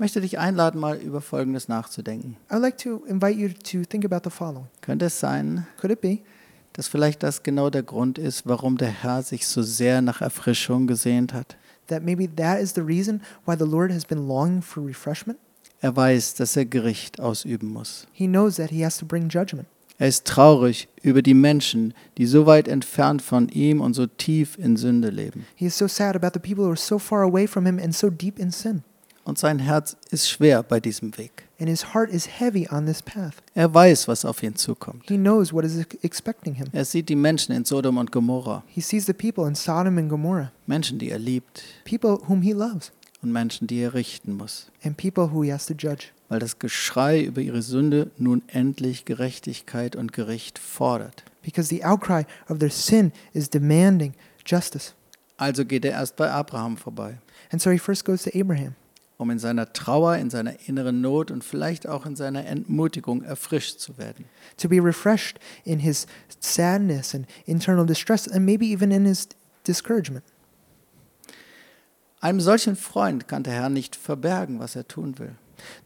Ich 0.02 0.04
möchte 0.04 0.22
dich 0.22 0.40
einladen, 0.40 0.82
mal 0.82 0.98
über 0.98 1.22
Folgendes 1.22 1.68
nachzudenken. 1.68 2.36
I 2.50 2.54
would 2.54 2.64
like 2.64 2.80
to 2.80 3.06
invite 3.06 3.38
you 3.38 3.50
to 3.50 3.88
think 3.88 4.04
about 4.04 4.28
the 4.28 4.36
following. 4.36 4.66
Könnte 4.82 5.06
es 5.06 5.20
sein, 5.20 5.68
Could 5.80 5.94
it 5.94 6.02
be 6.02 6.22
dass 6.74 6.88
vielleicht 6.88 7.22
das 7.22 7.44
genau 7.44 7.70
der 7.70 7.84
Grund 7.84 8.18
ist, 8.18 8.48
warum 8.48 8.80
der 8.80 8.90
Herr 8.90 9.22
sich 9.22 9.46
so 9.46 9.62
sehr 9.62 10.02
nach 10.02 10.22
Erfrischung 10.22 10.88
gesehnt 10.88 11.36
hat? 11.36 11.56
that 11.86 12.02
maybe 12.02 12.28
that 12.36 12.60
is 12.60 12.74
the 12.74 12.82
reason 12.82 13.22
why 13.46 13.56
the 13.56 13.64
Lord 13.64 13.92
has 13.94 14.04
been 14.04 14.28
longing 14.28 14.64
for 14.64 14.84
refreshment? 14.84 15.38
Er 15.82 15.96
weiß, 15.96 16.34
dass 16.34 16.58
er 16.58 16.66
Gericht 16.66 17.20
ausüben 17.20 17.70
muss. 17.70 18.08
He 18.12 18.26
knows 18.26 18.56
that 18.56 18.72
he 18.72 18.84
has 18.84 18.98
to 18.98 19.06
bring 19.06 19.30
judgment. 19.30 19.68
Er 20.00 20.08
ist 20.08 20.26
traurig 20.26 20.88
über 21.04 21.22
die 21.22 21.36
Menschen, 21.36 21.94
die 22.18 22.26
so 22.26 22.48
weit 22.48 22.68
entfernt 22.68 23.22
von 23.22 23.50
ihm 23.50 23.82
und 23.82 23.94
so 23.94 24.08
tief 24.08 24.58
in 24.58 24.78
Sünde 24.78 25.12
leben. 25.12 25.46
He 25.54 25.68
is 25.68 25.78
so 25.78 25.88
sad 25.88 26.16
about 26.16 26.32
the 26.34 26.40
people 26.40 26.66
who 26.66 26.72
are 26.72 26.76
so 26.76 26.98
far 26.98 27.22
away 27.22 27.46
from 27.46 27.68
him 27.68 27.78
and 27.78 27.96
so 27.96 28.10
deep 28.10 28.40
in 28.40 28.50
sin. 28.50 28.82
Und 29.32 29.38
sein 29.38 29.60
Herz 29.60 29.96
ist 30.10 30.30
schwer 30.30 30.62
bei 30.62 30.82
diesem 30.82 31.18
Weg. 31.18 31.44
And 31.58 31.70
his 31.70 31.94
heart 31.94 32.10
is 32.10 32.28
heavy 32.28 32.68
on 32.70 32.86
this 32.86 33.02
path. 33.02 33.36
Er 33.54 33.74
weiß, 33.74 34.10
was 34.10 34.26
auf 34.26 34.44
ihn 34.44 34.58
zukommt. 34.58 35.06
He 35.08 35.16
knows 35.16 35.54
what 35.54 35.64
is 35.64 35.78
ex- 35.78 35.96
expecting 36.04 36.54
him. 36.56 36.68
Er 36.74 36.84
sieht 36.84 37.08
die 37.08 37.16
Menschen 37.16 37.56
in 37.56 37.64
Sodom 37.64 37.96
und 37.96 38.12
Gomorra, 38.12 38.62
He 38.68 38.82
sees 38.82 39.06
the 39.06 39.14
people 39.14 39.48
in 39.48 39.56
Sodom 39.56 39.98
and 39.98 40.10
Gomorrah, 40.10 40.52
Menschen, 40.68 41.00
die 41.00 41.10
er 41.12 41.18
liebt 41.18 41.64
people 41.86 42.18
whom 42.28 42.42
he 42.42 42.52
loves, 42.52 42.92
und 43.22 43.32
Menschen, 43.32 43.68
die 43.68 43.80
er 43.80 43.94
richten 43.94 44.34
muss, 44.34 44.70
and 44.84 44.98
people 44.98 45.32
who 45.32 45.44
he 45.44 45.54
has 45.54 45.66
to 45.66 45.74
judge. 45.74 46.08
weil 46.28 46.40
das 46.40 46.60
Geschrei 46.60 47.22
über 47.24 47.40
ihre 47.40 47.62
Sünde 47.62 48.12
nun 48.18 48.42
endlich 48.48 49.06
Gerechtigkeit 49.06 49.96
und 49.96 50.12
Gericht 50.12 50.60
fordert. 50.60 51.24
Because 51.42 51.70
the 51.70 51.86
outcry 51.86 52.26
of 52.50 52.60
their 52.60 52.70
sin 52.70 53.14
is 53.32 53.50
demanding 53.50 54.14
justice. 54.46 54.94
Also 55.38 55.64
geht 55.64 55.86
er 55.86 55.92
erst 55.94 56.18
bei 56.18 56.30
Abraham 56.30 56.76
vorbei, 56.76 57.18
And 57.50 57.62
so 57.62 57.70
he 57.72 57.78
first 57.78 58.04
goes 58.04 58.24
to 58.24 58.30
Abraham 58.38 58.76
um 59.22 59.30
in 59.30 59.40
seiner 59.40 59.72
Trauer, 59.72 60.18
in 60.18 60.30
seiner 60.30 60.54
inneren 60.68 61.00
Not 61.00 61.30
und 61.32 61.44
vielleicht 61.44 61.88
auch 61.88 62.06
in 62.06 62.16
seiner 62.16 62.46
Entmutigung 62.46 63.24
erfrischt 63.24 63.80
zu 63.80 63.98
werden. 63.98 64.26
to 64.58 64.68
be 64.68 64.84
refreshed 64.84 65.40
in 65.64 65.80
his 65.80 66.08
sadness 66.40 67.14
and 67.14 67.28
internal 67.46 67.86
distress, 67.86 68.28
and 68.28 68.46
maybe 68.46 68.66
even 68.66 68.92
in 68.92 69.06
his 69.06 69.30
discouragement. 69.68 70.24
Einem 72.20 72.40
solchen 72.40 72.76
Freund 72.76 73.28
kann 73.28 73.44
der 73.44 73.54
Herr 73.54 73.70
nicht 73.70 73.96
verbergen, 73.96 74.60
was 74.60 74.76
er 74.76 74.88
tun 74.88 75.18
will. 75.18 75.36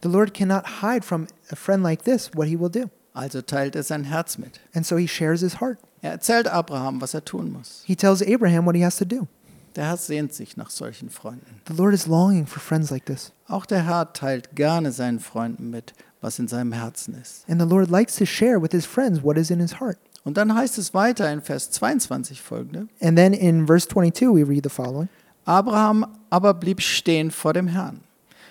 The 0.02 0.08
Lord 0.08 0.34
cannot 0.34 0.82
hide 0.82 1.02
from 1.02 1.28
a 1.50 1.56
friend 1.56 1.82
like 1.82 2.04
this 2.04 2.30
what 2.34 2.48
he 2.48 2.58
will 2.58 2.70
do. 2.70 2.90
Also 3.12 3.40
teilt 3.42 3.76
er 3.76 3.82
sein 3.82 4.04
Herz 4.04 4.36
mit. 4.38 4.60
And 4.74 4.86
so 4.86 4.96
he 4.96 5.08
shares 5.08 5.40
his 5.40 5.60
heart. 5.60 5.78
Er 6.02 6.10
erzählt 6.12 6.46
Abraham, 6.46 7.00
was 7.00 7.14
er 7.14 7.24
tun 7.24 7.52
muss. 7.52 7.82
He 7.86 7.96
tells 7.96 8.20
Abraham 8.22 8.66
what 8.66 8.76
he 8.76 8.84
has 8.84 8.96
to 8.96 9.04
do. 9.06 9.26
Der 9.76 9.84
Herr 9.84 9.96
sehnt 9.98 10.32
sich 10.32 10.56
nach 10.56 10.70
solchen 10.70 11.10
Freunden. 11.10 11.60
The 11.68 11.74
Lord 11.74 11.92
is 11.92 12.06
longing 12.06 12.46
for 12.46 12.60
friends 12.60 12.90
like 12.90 13.04
this. 13.04 13.32
Auch 13.46 13.66
der 13.66 13.84
Herr 13.84 14.12
teilt 14.14 14.56
gerne 14.56 14.90
seinen 14.90 15.20
Freunden 15.20 15.68
mit, 15.68 15.92
was 16.22 16.38
in 16.38 16.48
seinem 16.48 16.72
Herzen 16.72 17.14
ist. 17.14 17.48
And 17.48 17.60
the 17.60 17.68
Lord 17.68 17.90
likes 17.90 18.16
to 18.16 18.24
share 18.24 18.60
with 18.60 18.70
his 18.72 18.86
friends 18.86 19.22
what 19.22 19.36
is 19.36 19.50
in 19.50 19.60
his 19.60 19.78
heart. 19.78 19.98
Und 20.24 20.38
dann 20.38 20.54
heißt 20.54 20.78
es 20.78 20.94
weiter 20.94 21.30
in 21.30 21.42
Vers 21.42 21.70
22 21.70 22.40
folgende. 22.40 22.88
And 23.00 23.16
then 23.18 23.34
in 23.34 23.66
verse 23.66 23.86
22, 23.86 24.28
we 24.28 24.48
read 24.48 24.64
the 24.64 24.70
following 24.70 25.08
Abraham 25.44 26.06
aber 26.30 26.54
blieb 26.54 26.80
stehen 26.80 27.30
vor 27.30 27.52
dem 27.52 27.68
Herrn. 27.68 28.00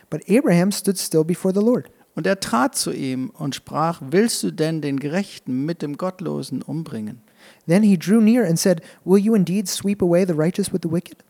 But 0.09 0.21
Abraham 0.29 0.71
stood 0.71 0.97
still 0.97 1.23
before 1.23 1.53
the 1.53 1.59
Lord. 1.59 1.89
Und 2.13 2.27
er 2.27 2.39
trat 2.39 2.75
zu 2.75 2.93
ihm 2.93 3.29
und 3.31 3.55
sprach, 3.55 4.01
willst 4.09 4.41
du 4.43 4.51
denn 4.51 4.81
den 4.81 4.99
Gerechten 4.99 5.65
mit 5.65 5.81
dem 5.81 5.97
Gottlosen 5.97 6.61
umbringen? 6.61 7.21
Then 7.67 7.83
he 7.83 7.97
drew 7.97 8.21
near 8.21 8.43
and 8.43 8.57
said, 8.57 8.81
Will 9.03 9.17
you 9.17 9.35
indeed 9.35 9.67
sweep 9.67 10.01
away 10.01 10.25
the 10.25 10.33
righteous 10.33 10.71
with 10.71 10.81
the 10.83 10.91
wicked? 10.91 11.23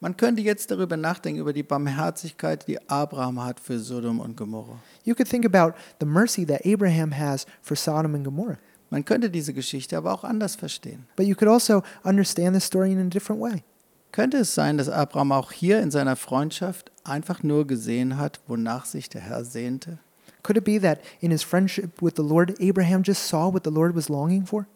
Man 0.00 0.16
könnte 0.16 0.42
jetzt 0.42 0.70
darüber 0.70 0.96
nachdenken, 0.96 1.40
über 1.40 1.52
die 1.52 1.62
Barmherzigkeit, 1.62 2.66
die 2.68 2.78
Abraham 2.90 3.42
hat 3.42 3.58
für 3.58 3.78
Sodom 3.78 4.20
und 4.20 4.36
Gomorra. 4.36 4.78
You 5.04 5.14
could 5.14 5.28
think 5.28 5.46
about 5.46 5.74
the 5.98 6.06
mercy 6.06 6.44
that 6.44 6.66
Abraham 6.66 7.16
has 7.16 7.46
for 7.62 7.76
Sodom 7.76 8.14
and 8.14 8.24
Gomorrah. 8.24 8.58
Man 8.90 9.04
könnte 9.04 9.30
diese 9.30 9.54
Geschichte 9.54 9.96
aber 9.96 10.12
auch 10.12 10.24
anders 10.24 10.56
verstehen. 10.56 11.06
But 11.16 11.26
you 11.26 11.34
could 11.34 11.48
also 11.48 11.82
understand 12.04 12.54
the 12.54 12.60
story 12.60 12.92
in 12.92 12.98
a 13.00 13.04
different 13.04 13.40
way. 13.40 13.62
Könnte 14.12 14.36
es 14.36 14.54
sein, 14.54 14.78
dass 14.78 14.88
Abraham 14.88 15.32
auch 15.32 15.50
hier 15.50 15.80
in 15.80 15.90
seiner 15.90 16.16
Freundschaft 16.16 16.92
einfach 17.02 17.42
nur 17.42 17.66
gesehen 17.66 18.18
hat, 18.18 18.40
wonach 18.46 18.84
sich 18.84 19.08
der 19.08 19.22
Herr 19.22 19.44
sehnte? 19.44 19.98
Could 20.44 20.58
it 20.58 20.64
be 20.64 20.78
that 20.78 21.00
in 21.20 21.30
his 21.30 21.42
friendship 21.42 22.02
with 22.02 22.12
the 22.16 22.22
Lord, 22.22 22.60
Abraham 22.60 23.02
just 23.02 23.26
saw 23.26 23.52
what 23.52 23.64
the 23.64 23.70
Lord 23.70 23.96
was 23.96 24.08
longing 24.08 24.44
for? 24.44 24.66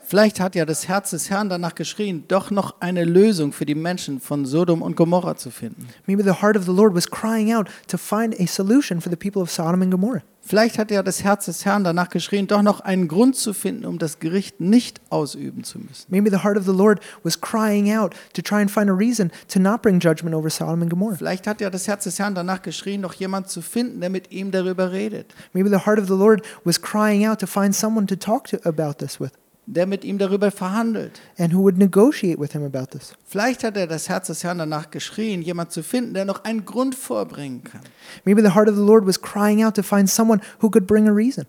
Vielleicht 0.00 0.40
hat 0.40 0.54
ja 0.54 0.64
das 0.64 0.88
Herz 0.88 1.10
des 1.10 1.28
Herrn 1.28 1.50
danach 1.50 1.74
geschrien, 1.74 2.24
doch 2.28 2.50
noch 2.50 2.80
eine 2.80 3.04
Lösung 3.04 3.52
für 3.52 3.66
die 3.66 3.74
Menschen 3.74 4.20
von 4.20 4.46
Sodom 4.46 4.80
und 4.80 4.96
Gomorra 4.96 5.36
zu 5.36 5.50
finden. 5.50 5.86
Maybe 6.06 6.22
the 6.22 6.40
heart 6.40 6.56
of 6.56 6.64
the 6.64 6.72
Lord 6.72 6.94
was 6.94 7.10
crying 7.10 7.52
out 7.52 7.68
to 7.88 7.98
find 7.98 8.34
a 8.40 8.46
solution 8.46 9.02
for 9.02 9.10
the 9.10 9.16
people 9.16 9.42
of 9.42 9.50
Sodom 9.50 9.82
and 9.82 9.90
Gomorrah. 9.90 10.22
Vielleicht 10.40 10.78
hat 10.78 10.90
ja 10.90 11.02
das 11.02 11.22
Herz 11.24 11.44
des 11.44 11.66
Herrn 11.66 11.84
danach 11.84 12.08
geschrien, 12.08 12.46
doch 12.46 12.62
noch 12.62 12.80
einen 12.80 13.06
Grund 13.06 13.36
zu 13.36 13.52
finden, 13.52 13.84
um 13.84 13.98
das 13.98 14.18
Gericht 14.18 14.60
nicht 14.60 14.98
ausüben 15.10 15.62
zu 15.62 15.78
müssen. 15.78 16.06
Maybe 16.08 16.30
the 16.30 16.42
heart 16.42 16.56
of 16.56 16.64
the 16.64 16.72
Lord 16.72 17.00
was 17.22 17.38
crying 17.38 17.94
out 17.94 18.14
to 18.32 18.40
try 18.40 18.62
and 18.62 18.70
find 18.70 18.88
a 18.88 18.94
reason 18.94 19.30
to 19.48 19.58
not 19.58 19.82
bring 19.82 20.00
judgment 20.00 20.34
over 20.34 20.48
Sodom 20.48 20.80
and 20.80 20.90
Gomorrah. 20.90 21.16
Vielleicht 21.16 21.46
hat 21.46 21.60
ja 21.60 21.68
das 21.68 21.86
Herz 21.86 22.04
des 22.04 22.18
Herrn 22.18 22.34
danach 22.34 22.62
geschrien, 22.62 23.02
noch 23.02 23.12
jemand 23.12 23.50
zu 23.50 23.60
finden, 23.60 24.00
der 24.00 24.08
mit 24.08 24.32
ihm 24.32 24.52
darüber 24.52 24.90
redet, 24.90 25.34
Maybe 25.52 25.68
the 25.68 25.84
heart 25.84 25.98
of 25.98 26.06
the 26.06 26.14
Lord 26.14 26.40
was 26.64 26.80
crying 26.80 27.26
out 27.26 27.40
to 27.40 27.46
find 27.46 27.74
someone 27.74 28.06
to 28.06 28.16
talk 28.16 28.44
to 28.44 28.56
about 28.64 28.94
this 29.00 29.20
with 29.20 29.32
der 29.70 29.86
mit 29.86 30.02
ihm 30.04 30.16
darüber 30.18 30.50
verhandelt. 30.50 31.20
and 31.38 31.52
who 31.52 31.58
would 31.60 31.76
negotiate 31.76 32.40
with 32.40 32.52
him 32.52 32.64
about 32.64 32.86
this. 32.96 33.12
Vielleicht 33.26 33.64
hat 33.64 33.76
er 33.76 33.86
das 33.86 34.08
Herz 34.08 34.28
des 34.28 34.42
Herrn 34.42 34.58
danach 34.58 34.90
geschrien, 34.90 35.42
jemand 35.42 35.72
zu 35.72 35.82
finden, 35.82 36.14
der 36.14 36.24
noch 36.24 36.44
einen 36.44 36.64
Grund 36.64 36.94
vorbringen 36.94 37.62
kann, 37.64 37.82
Maybe 38.24 38.40
the 38.42 38.54
heart 38.54 38.68
of 38.68 38.76
the 38.76 38.82
Lord 38.82 39.06
was 39.06 39.20
crying 39.20 39.62
out 39.62 39.74
to 39.76 39.82
find 39.82 40.08
someone 40.08 40.40
who 40.62 40.70
could 40.70 40.86
bring 40.86 41.06
a 41.08 41.12
reason 41.12 41.44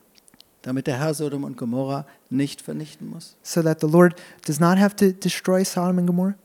damit 0.61 0.87
der 0.87 0.99
Herr 0.99 1.13
Sodom 1.13 1.45
und 1.45 1.55
Gomorra 1.55 2.05
nicht 2.29 2.61
vernichten 2.61 3.07
muss. 3.09 3.37
so 3.41 3.61
that 3.63 3.79
the 3.79 3.87
Lord 3.87 4.15
does 4.45 4.59
not 4.59 4.77
have 4.77 4.93
to 4.97 5.13
destroy 5.13 5.63
Sodom 5.63 5.99
and 5.99 6.07
Gomorrah. 6.07 6.35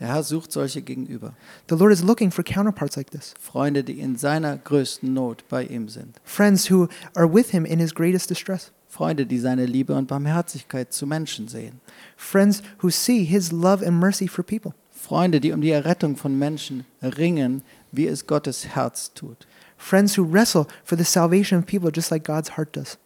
Der 0.00 0.08
Herr 0.08 0.24
sucht 0.24 0.50
solche 0.50 0.82
gegenüber. 0.82 1.34
The 1.68 1.76
Lord 1.76 1.92
is 1.92 2.02
looking 2.02 2.32
for 2.32 2.42
counterparts 2.42 2.96
like 2.96 3.12
this 3.12 3.32
Freunde, 3.40 3.84
die 3.84 4.00
in 4.00 4.16
seiner 4.16 4.56
größten 4.58 5.12
Not 5.14 5.44
bei 5.48 5.62
ihm 5.62 5.88
sind. 5.88 6.20
friends 6.24 6.68
who 6.68 6.88
are 7.14 7.32
with 7.32 7.50
him 7.52 7.64
in 7.64 7.78
his 7.78 7.94
greatest 7.94 8.28
distress, 8.28 8.72
Freunde, 8.94 9.26
die 9.26 9.40
seine 9.40 9.66
Liebe 9.66 9.94
und 9.94 10.06
Barmherzigkeit 10.06 10.92
zu 10.92 11.04
Menschen 11.04 11.48
sehen. 11.48 11.80
friends 12.16 12.62
who 12.80 12.90
see 12.90 13.24
his 13.24 13.50
love 13.50 13.84
and 13.84 13.98
mercy 13.98 14.28
for 14.28 14.44
people, 14.44 14.72
Freunde, 14.92 15.40
die 15.40 15.50
um 15.50 15.60
die 15.60 15.72
Errettung 15.72 16.16
von 16.16 16.38
Menschen 16.38 16.84
ringen, 17.02 17.62
wie 17.90 18.06
es 18.06 18.28
Gottes 18.28 18.68
Herz 18.68 19.12
tut. 19.12 19.48
friends 19.76 20.16
who 20.16 20.22
wrestle 20.22 20.68
for 20.84 20.96
the 20.96 21.04
salvation 21.04 21.58
of 21.58 21.66
people 21.66 21.90
just 21.90 22.12
like 22.12 22.22
God's 22.24 22.50
heart 22.56 22.76
does. 22.76 22.96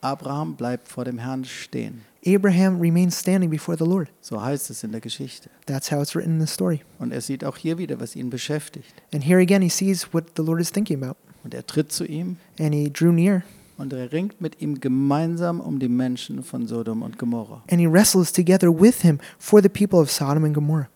Abraham 0.00 0.54
bleibt 0.54 0.86
vor 0.86 1.04
dem 1.04 1.18
Herrn 1.18 1.44
stehen. 1.44 2.02
Abraham 2.24 2.80
remains 2.80 3.18
standing 3.18 3.50
before 3.50 3.76
the 3.76 3.84
Lord. 3.84 4.08
So 4.20 4.40
heißt 4.40 4.70
es 4.70 4.84
in 4.84 4.92
der 4.92 5.00
Geschichte. 5.00 5.50
That's 5.66 5.90
how 5.90 6.00
it's 6.00 6.14
written 6.14 6.34
in 6.34 6.40
the 6.40 6.52
story. 6.52 6.82
Und 7.00 7.12
er 7.12 7.20
sieht 7.20 7.44
auch 7.44 7.56
hier 7.56 7.78
wieder, 7.78 7.98
was 7.98 8.14
ihn 8.14 8.30
beschäftigt. 8.30 8.94
And 9.12 9.24
here 9.24 9.40
again, 9.40 9.62
he 9.62 9.68
sees 9.68 10.12
what 10.12 10.36
the 10.36 10.42
Lord 10.42 10.60
is 10.60 10.70
thinking 10.70 11.02
about. 11.02 11.16
Und 11.42 11.52
er 11.52 11.66
tritt 11.66 11.90
zu 11.90 12.04
ihm 12.04 12.36
And 12.60 12.72
he 12.72 12.88
drew 12.92 13.10
near 13.10 13.42
und 13.78 13.92
er 13.92 14.12
ringt 14.12 14.40
mit 14.40 14.60
ihm 14.60 14.80
gemeinsam 14.80 15.60
um 15.60 15.78
die 15.78 15.88
Menschen 15.88 16.42
von 16.42 16.66
Sodom 16.66 17.02
und 17.02 17.18
Gomorra. 17.18 17.62
and 17.70 17.80
he 17.80 17.86
wrestles 17.86 18.32
together 18.32 18.68
with 18.68 19.02
him 19.02 19.18
for 19.38 19.62
the 19.62 19.68
people 19.68 19.98
of 20.00 20.10
Sodom 20.10 20.44
and 20.44 20.54
Gomorrah. 20.54 20.88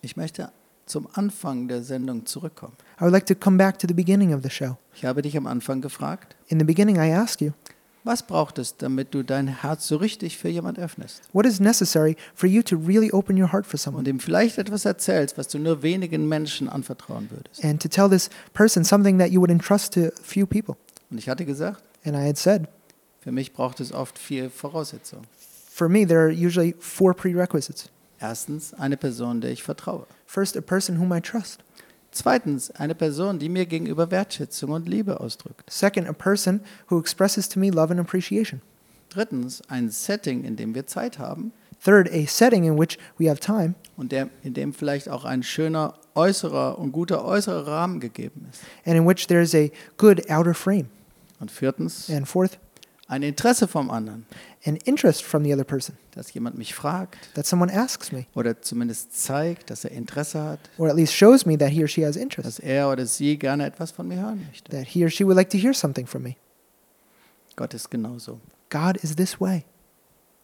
Ich 0.00 0.16
möchte 0.16 0.50
zum 0.86 1.06
Anfang 1.12 1.68
der 1.68 1.82
Sendung 1.82 2.26
zurückkommen. 2.26 2.74
I 2.98 3.02
would 3.02 3.12
like 3.12 3.26
to 3.26 3.34
come 3.34 3.56
back 3.56 3.78
to 3.78 3.86
the 3.86 3.94
beginning 3.94 4.34
of 4.34 4.42
the 4.42 4.50
show. 4.50 4.76
Ich 4.94 5.04
habe 5.04 5.22
dich 5.22 5.36
am 5.36 5.46
Anfang 5.46 5.80
gefragt, 5.80 6.36
In 6.48 6.58
the 6.58 6.64
beginning, 6.64 6.96
I 6.96 7.12
asked 7.12 7.40
you, 7.40 7.52
was 8.04 8.22
braucht 8.26 8.58
es, 8.58 8.76
damit 8.76 9.14
du 9.14 9.22
dein 9.22 9.46
Herz 9.46 9.86
so 9.86 9.96
richtig 9.96 10.36
für 10.36 10.48
jemand 10.48 10.76
öffnest 10.78 11.22
what 11.32 11.46
is 11.46 11.60
necessary 11.60 12.16
for 12.34 12.48
you 12.48 12.60
to 12.60 12.76
really 12.76 13.12
open 13.12 13.40
your 13.40 13.52
heart 13.52 13.64
for 13.64 13.74
und 13.74 13.80
someone 13.80 14.08
ihm 14.08 14.18
vielleicht 14.18 14.58
etwas 14.58 14.84
erzählst, 14.84 15.38
was 15.38 15.46
du 15.46 15.58
nur 15.60 15.82
wenigen 15.84 16.28
Menschen 16.28 16.68
anvertrauen 16.68 17.30
würdest? 17.30 17.64
and 17.64 17.80
to 17.80 17.88
tell 17.88 18.10
this 18.10 18.28
person 18.54 18.82
something 18.84 19.18
that 19.18 19.30
you 19.30 19.40
would 19.40 19.50
entrust 19.52 19.94
to 19.94 20.10
few 20.20 20.46
people? 20.46 20.74
Und 21.12 21.18
ich 21.18 21.28
hatte 21.28 21.44
gesagt, 21.44 21.80
And 22.04 22.16
I 22.16 22.26
had 22.26 22.36
said, 22.36 22.68
für 23.20 23.32
mich 23.32 23.52
braucht 23.52 23.80
es 23.80 23.92
oft 23.92 24.18
vier 24.18 24.50
Voraussetzungen. 24.50 25.26
for 25.68 25.88
me, 25.88 26.04
there 26.06 26.20
are 26.20 26.30
usually 26.30 26.74
four 26.80 27.14
prerequisites. 27.14 27.88
Erstens, 28.20 28.72
eine 28.74 28.96
Person, 28.96 29.40
der 29.40 29.50
ich 29.50 29.62
vertraue. 29.62 30.06
First, 30.26 30.56
a 30.56 30.60
person 30.60 30.98
whom 30.98 31.12
I 31.12 31.20
trust. 31.20 31.60
Zweitens, 32.12 32.70
eine 32.72 32.94
Person, 32.94 33.38
die 33.38 33.48
mir 33.48 33.66
gegenüber 33.66 34.10
Wertschätzung 34.10 34.70
und 34.70 34.88
Liebe 34.88 35.18
ausdrückt. 35.20 35.68
Second, 35.70 36.08
a 36.08 36.12
person 36.12 36.60
who 36.90 37.00
expresses 37.00 37.48
to 37.48 37.58
me 37.58 37.70
love 37.70 37.90
and 37.90 37.98
appreciation. 38.00 38.60
Drittens, 39.08 39.62
ein 39.68 39.90
Setting, 39.90 40.44
in 40.44 40.56
dem 40.56 40.74
wir 40.74 40.86
Zeit 40.86 41.18
haben 41.18 41.52
Third, 41.84 42.08
a 42.12 42.26
setting 42.26 42.64
in 42.64 42.78
which 42.78 42.96
we 43.18 43.28
have 43.28 43.40
time 43.40 43.74
und 43.96 44.12
der, 44.12 44.28
in 44.44 44.54
dem 44.54 44.72
vielleicht 44.72 45.08
auch 45.08 45.24
ein 45.24 45.42
schöner 45.42 45.94
äußerer 46.14 46.78
und 46.78 46.92
guter 46.92 47.24
äußerer 47.24 47.66
Rahmen 47.66 47.98
gegeben 47.98 48.46
ist. 48.50 48.62
and 48.86 48.96
in 48.96 49.04
which 49.06 49.26
there's 49.26 49.52
a 49.54 49.68
good 49.96 50.30
outer 50.30 50.54
frame. 50.54 50.88
Und 51.42 51.50
viertens, 51.50 52.08
And 52.08 52.26
fourth, 52.26 52.58
ein 53.08 53.22
Interesse 53.22 53.66
vom 53.68 53.90
anderen, 53.90 54.24
an 54.64 54.76
interest 54.76 55.22
from 55.24 55.44
the 55.44 55.52
other 55.52 55.64
person, 55.64 55.96
dass 56.12 56.32
jemand 56.32 56.56
mich 56.56 56.72
fragt 56.74 57.18
that 57.34 57.44
someone 57.46 57.70
asks 57.70 58.12
me, 58.12 58.26
oder 58.34 58.62
zumindest 58.62 59.12
zeigt, 59.20 59.68
dass 59.70 59.84
er 59.84 59.90
Interesse 59.90 60.40
hat, 60.42 60.60
or 60.78 60.88
at 60.88 60.94
least 60.96 61.12
shows 61.12 61.44
me 61.44 61.58
that 61.58 61.70
he 61.70 61.82
or 61.82 61.88
she 61.88 62.06
has 62.06 62.16
interest, 62.16 62.46
dass 62.46 62.58
er 62.60 62.88
oder 62.88 63.04
sie 63.04 63.36
gerne 63.38 63.66
etwas 63.66 63.90
von 63.90 64.06
mir 64.08 64.20
hören 64.22 64.46
möchte. 64.46 64.70
that 64.70 64.86
he 64.86 65.04
or 65.04 65.10
she 65.10 65.24
would 65.24 65.36
like 65.36 65.50
to 65.50 65.58
hear 65.58 65.74
something 65.74 66.06
from 66.06 66.22
me. 66.22 66.36
Gott 67.56 67.74
ist 67.74 67.90
genauso. 67.90 68.40
God 68.70 68.96
is 69.02 69.14
this 69.16 69.38
way. 69.40 69.64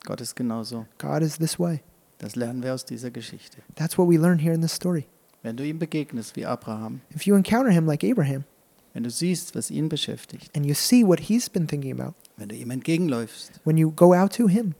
Gott 0.04 0.20
ist 0.20 0.34
genauso. 0.36 0.84
God 0.98 1.22
is 1.22 1.38
this 1.38 1.58
way. 1.58 1.80
Das 2.18 2.34
lernen 2.36 2.62
wir 2.62 2.74
aus 2.74 2.84
dieser 2.84 3.10
Geschichte. 3.12 3.58
That's 3.76 3.96
what 3.96 4.08
we 4.10 4.18
learn 4.18 4.38
here 4.40 4.52
in 4.54 4.60
this 4.60 4.72
story. 4.74 5.06
Wenn 5.42 5.56
du 5.56 5.64
ihm 5.64 5.78
begegnest 5.78 6.34
wie 6.34 6.44
Abraham, 6.44 7.00
If 7.14 7.22
you 7.22 7.36
encounter 7.36 7.70
him 7.70 7.86
like 7.86 8.02
Abraham 8.04 8.44
wenn 8.92 9.04
du 9.04 9.10
siehst, 9.10 9.54
was 9.54 9.70
ihn 9.70 9.88
beschäftigt, 9.88 10.54
and 10.56 10.66
you 10.66 10.74
see 10.74 11.04
what 11.04 11.20
he's 11.20 11.48
been 11.48 11.66
thinking 11.66 11.92
about, 11.92 12.14
wenn 12.36 12.48
du 12.48 12.54
ihm 12.54 12.70
entgegenläufst, 12.70 13.60
when 13.64 13.76
you 13.76 13.90
go 13.90 14.14
out 14.14 14.34
to 14.34 14.48
him. 14.48 14.74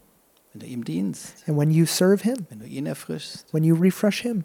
Wenn 0.52 0.60
du 0.60 0.66
ihm 0.66 0.84
dienst, 0.84 1.44
and 1.46 1.58
when 1.58 1.70
you 1.70 1.84
serve 1.84 2.22
him, 2.22 2.46
wenn 2.48 2.60
du 2.60 2.66
ihn 2.66 2.86
erfrischst, 2.86 3.46
when 3.52 3.64
you 3.64 3.74
refresh 3.74 4.22
him, 4.22 4.44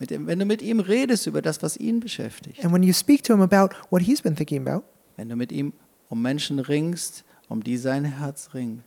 ihm, 0.00 0.26
wenn 0.26 0.38
du 0.38 0.44
mit 0.44 0.62
ihm 0.62 0.80
redest 0.80 1.26
über 1.26 1.42
das, 1.42 1.62
was 1.62 1.76
ihn 1.76 2.00
beschäftigt, 2.00 2.64
and 2.64 2.72
when 2.72 2.82
you 2.82 2.92
speak 2.92 3.22
to 3.24 3.32
him 3.34 3.40
about 3.40 3.74
what 3.90 4.02
he's 4.02 4.22
been 4.22 4.36
thinking 4.36 4.66
about, 4.66 4.84
wenn 5.16 5.28
du 5.28 5.36
mit 5.36 5.52
ihm 5.52 5.72
um 6.08 6.22
Menschen 6.22 6.58
ringst, 6.58 7.24
um 7.48 7.62
die 7.62 7.76
sein 7.76 8.04
Herz 8.04 8.50
ringt, 8.54 8.82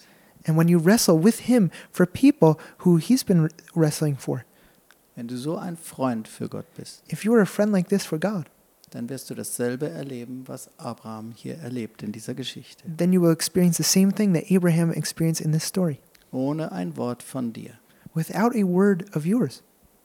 and 0.47 0.57
when 0.57 0.67
you 0.67 0.79
wrestle 0.79 1.21
with 1.21 1.41
him 1.41 1.69
for 1.91 2.05
people 2.05 2.57
who 2.79 2.97
he's 2.97 3.23
been 3.23 3.49
wrestling 3.73 4.17
for, 4.17 4.43
wenn 5.15 5.27
du 5.27 5.37
so 5.37 5.57
ein 5.57 5.77
Freund 5.77 6.27
für 6.27 6.47
Gott 6.47 6.65
bist, 6.75 7.03
if 7.11 7.23
you 7.23 7.33
are 7.33 7.41
a 7.41 7.45
friend 7.45 7.71
like 7.71 7.89
this 7.89 8.05
for 8.05 8.17
God, 8.17 8.45
dann 8.89 9.09
wirst 9.09 9.29
du 9.29 9.35
dasselbe 9.35 9.89
erleben, 9.89 10.43
was 10.47 10.69
Abraham 10.77 11.31
hier 11.35 11.57
erlebt 11.57 12.03
in 12.03 12.11
dieser 12.11 12.33
Geschichte. 12.33 12.83
then 12.97 13.11
you 13.13 13.21
will 13.21 13.31
experience 13.33 13.77
the 13.77 13.83
same 13.83 14.11
thing 14.13 14.33
that 14.33 14.43
Abraham 14.51 14.91
experienced 14.91 15.41
in 15.45 15.51
this 15.51 15.63
story. 15.65 15.99
Ohne 16.31 16.71
ein 16.71 16.97
Wort 16.97 17.23
von 17.23 17.53
dir 17.53 17.71
Without 18.13 18.51
a 18.55 18.63
word 18.65 19.13
of 19.15 19.25
yours, 19.25 19.61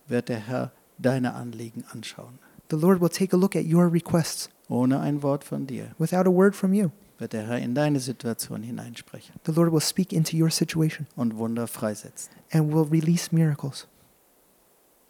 wird 0.09 0.29
der 0.29 0.40
Herr 0.40 0.73
deine 0.99 1.35
Anliegen 1.35 1.85
anschauen. 1.93 2.38
the 2.71 2.77
Lord 2.77 3.01
will 3.01 3.09
take 3.09 3.35
a 3.35 3.38
look 3.38 3.55
at 3.57 3.64
your 3.64 3.93
requests. 3.93 4.49
Ohne 4.69 5.01
ein 5.01 5.23
Wort 5.23 5.43
von 5.45 5.66
dir 5.66 5.90
Without 5.99 6.29
a 6.29 6.33
word 6.33 6.55
from 6.55 6.73
you, 6.73 6.90
wird 7.19 7.33
der 7.33 7.47
Herr 7.49 7.59
in 7.59 7.75
deine 7.75 8.01
Situation 8.01 8.62
hineinsprechen 8.62 9.35
the 9.47 9.53
Lord 9.53 9.73
will 9.73 9.81
speak 9.81 10.12
into 10.12 10.37
your 10.37 10.51
situation 10.51 11.07
und 11.16 11.37
Wunder 11.37 11.66
freisetzen. 11.66 12.33
and 12.53 12.73
will 12.73 12.88
release 12.90 13.35
miracles. 13.35 13.87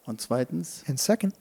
Und 0.05 0.19
zweitens, 0.21 0.83
And 0.87 0.99
second, 0.99 1.35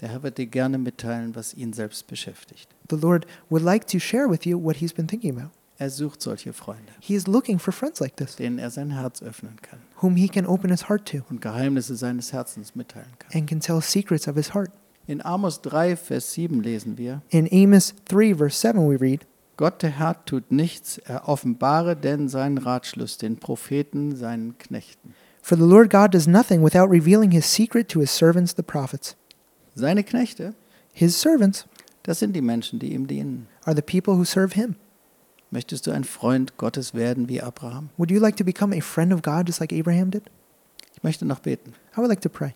der 0.00 0.08
Herr 0.10 0.22
wird 0.22 0.38
dir 0.38 0.46
gerne 0.46 0.78
mitteilen, 0.78 1.34
was 1.34 1.54
ihn 1.54 1.72
selbst 1.72 2.06
beschäftigt. 2.06 2.68
the 2.90 2.96
Lord 2.96 3.26
would 3.50 3.62
like 3.62 3.86
to 3.88 3.98
share 3.98 4.28
with 4.30 4.44
you 4.44 4.58
what 4.62 4.76
he's 4.76 4.92
been 4.92 5.06
thinking 5.08 5.36
about. 5.36 5.50
Er 5.78 5.90
sucht 5.90 6.22
solche 6.22 6.52
Freunde, 6.54 6.92
He 7.00 7.14
is 7.14 7.26
looking 7.26 7.58
for 7.58 7.70
friends 7.72 8.00
like 8.00 8.16
this, 8.16 8.36
denen 8.36 8.58
er 8.58 8.70
sein 8.70 8.92
Herz 8.92 9.22
öffnen 9.22 9.56
kann 9.60 9.78
whom 10.02 10.16
he 10.16 10.28
can 10.28 10.46
open 10.46 10.70
his 10.70 10.88
heart 10.88 11.06
to 11.08 11.18
und 11.30 11.40
Geheimnisse 11.42 11.96
seines 11.96 12.32
Herzens 12.32 12.74
mitteilen 12.74 13.10
kann. 13.18 13.30
and 13.38 13.48
can 13.48 13.60
tell 13.60 13.80
secrets 13.82 14.26
of 14.28 14.36
his 14.36 14.54
heart. 14.54 14.70
In 15.06 15.24
Amos 15.24 15.60
3, 15.62 15.94
Vers 15.96 16.32
7 16.32 16.62
lesen 16.62 16.98
wir, 16.98 17.22
In 17.30 17.46
Amos 17.52 17.94
3, 18.08 18.34
verse 18.34 18.58
7, 18.58 18.88
we 18.88 19.00
read, 19.00 19.26
Gott 19.56 19.82
der 19.82 19.90
Herr 19.98 20.22
tut 20.26 20.50
nichts, 20.50 20.98
er 20.98 21.28
offenbare 21.28 21.94
denn 21.96 22.28
seinen 22.28 22.58
Ratschluss 22.58 23.16
den 23.16 23.36
Propheten, 23.38 24.16
seinen 24.16 24.58
Knechten. 24.58 25.14
For 25.40 25.56
the 25.56 25.64
Lord 25.64 25.90
God 25.90 26.12
does 26.12 26.26
nothing 26.26 26.62
without 26.62 26.90
revealing 26.90 27.30
his 27.30 27.46
secret 27.50 27.88
to 27.90 28.00
his 28.00 28.10
servants, 28.14 28.54
the 28.56 28.62
prophets. 28.62 29.16
Seine 29.76 30.02
Knechte, 30.04 30.54
His 30.92 31.20
servants 31.20 31.66
das 32.02 32.20
sind 32.20 32.34
die 32.34 32.40
Menschen, 32.40 32.78
die 32.78 32.92
ihm 32.94 33.06
dienen. 33.06 33.46
are 33.64 33.74
the 33.76 33.82
people 33.82 34.14
who 34.16 34.24
serve 34.24 34.54
him. 34.54 34.76
Möchtest 35.50 35.86
du 35.86 35.90
ein 35.90 36.04
Freund 36.04 36.56
Gottes 36.56 36.94
werden 36.94 37.28
wie 37.28 37.42
Abraham? 37.42 37.90
Would 37.98 38.10
you 38.10 38.18
like 38.20 38.36
to 38.36 38.44
become 38.44 38.74
a 38.76 38.80
friend 38.80 39.12
of 39.12 39.22
God 39.22 39.46
just 39.46 39.60
like 39.60 39.72
Abraham 39.72 40.10
did? 40.10 40.22
Ich 40.94 41.02
möchte 41.02 41.24
noch 41.26 41.40
beten. 41.40 41.72
I 41.94 41.98
would 41.98 42.08
like 42.08 42.20
to 42.22 42.28
pray. 42.28 42.54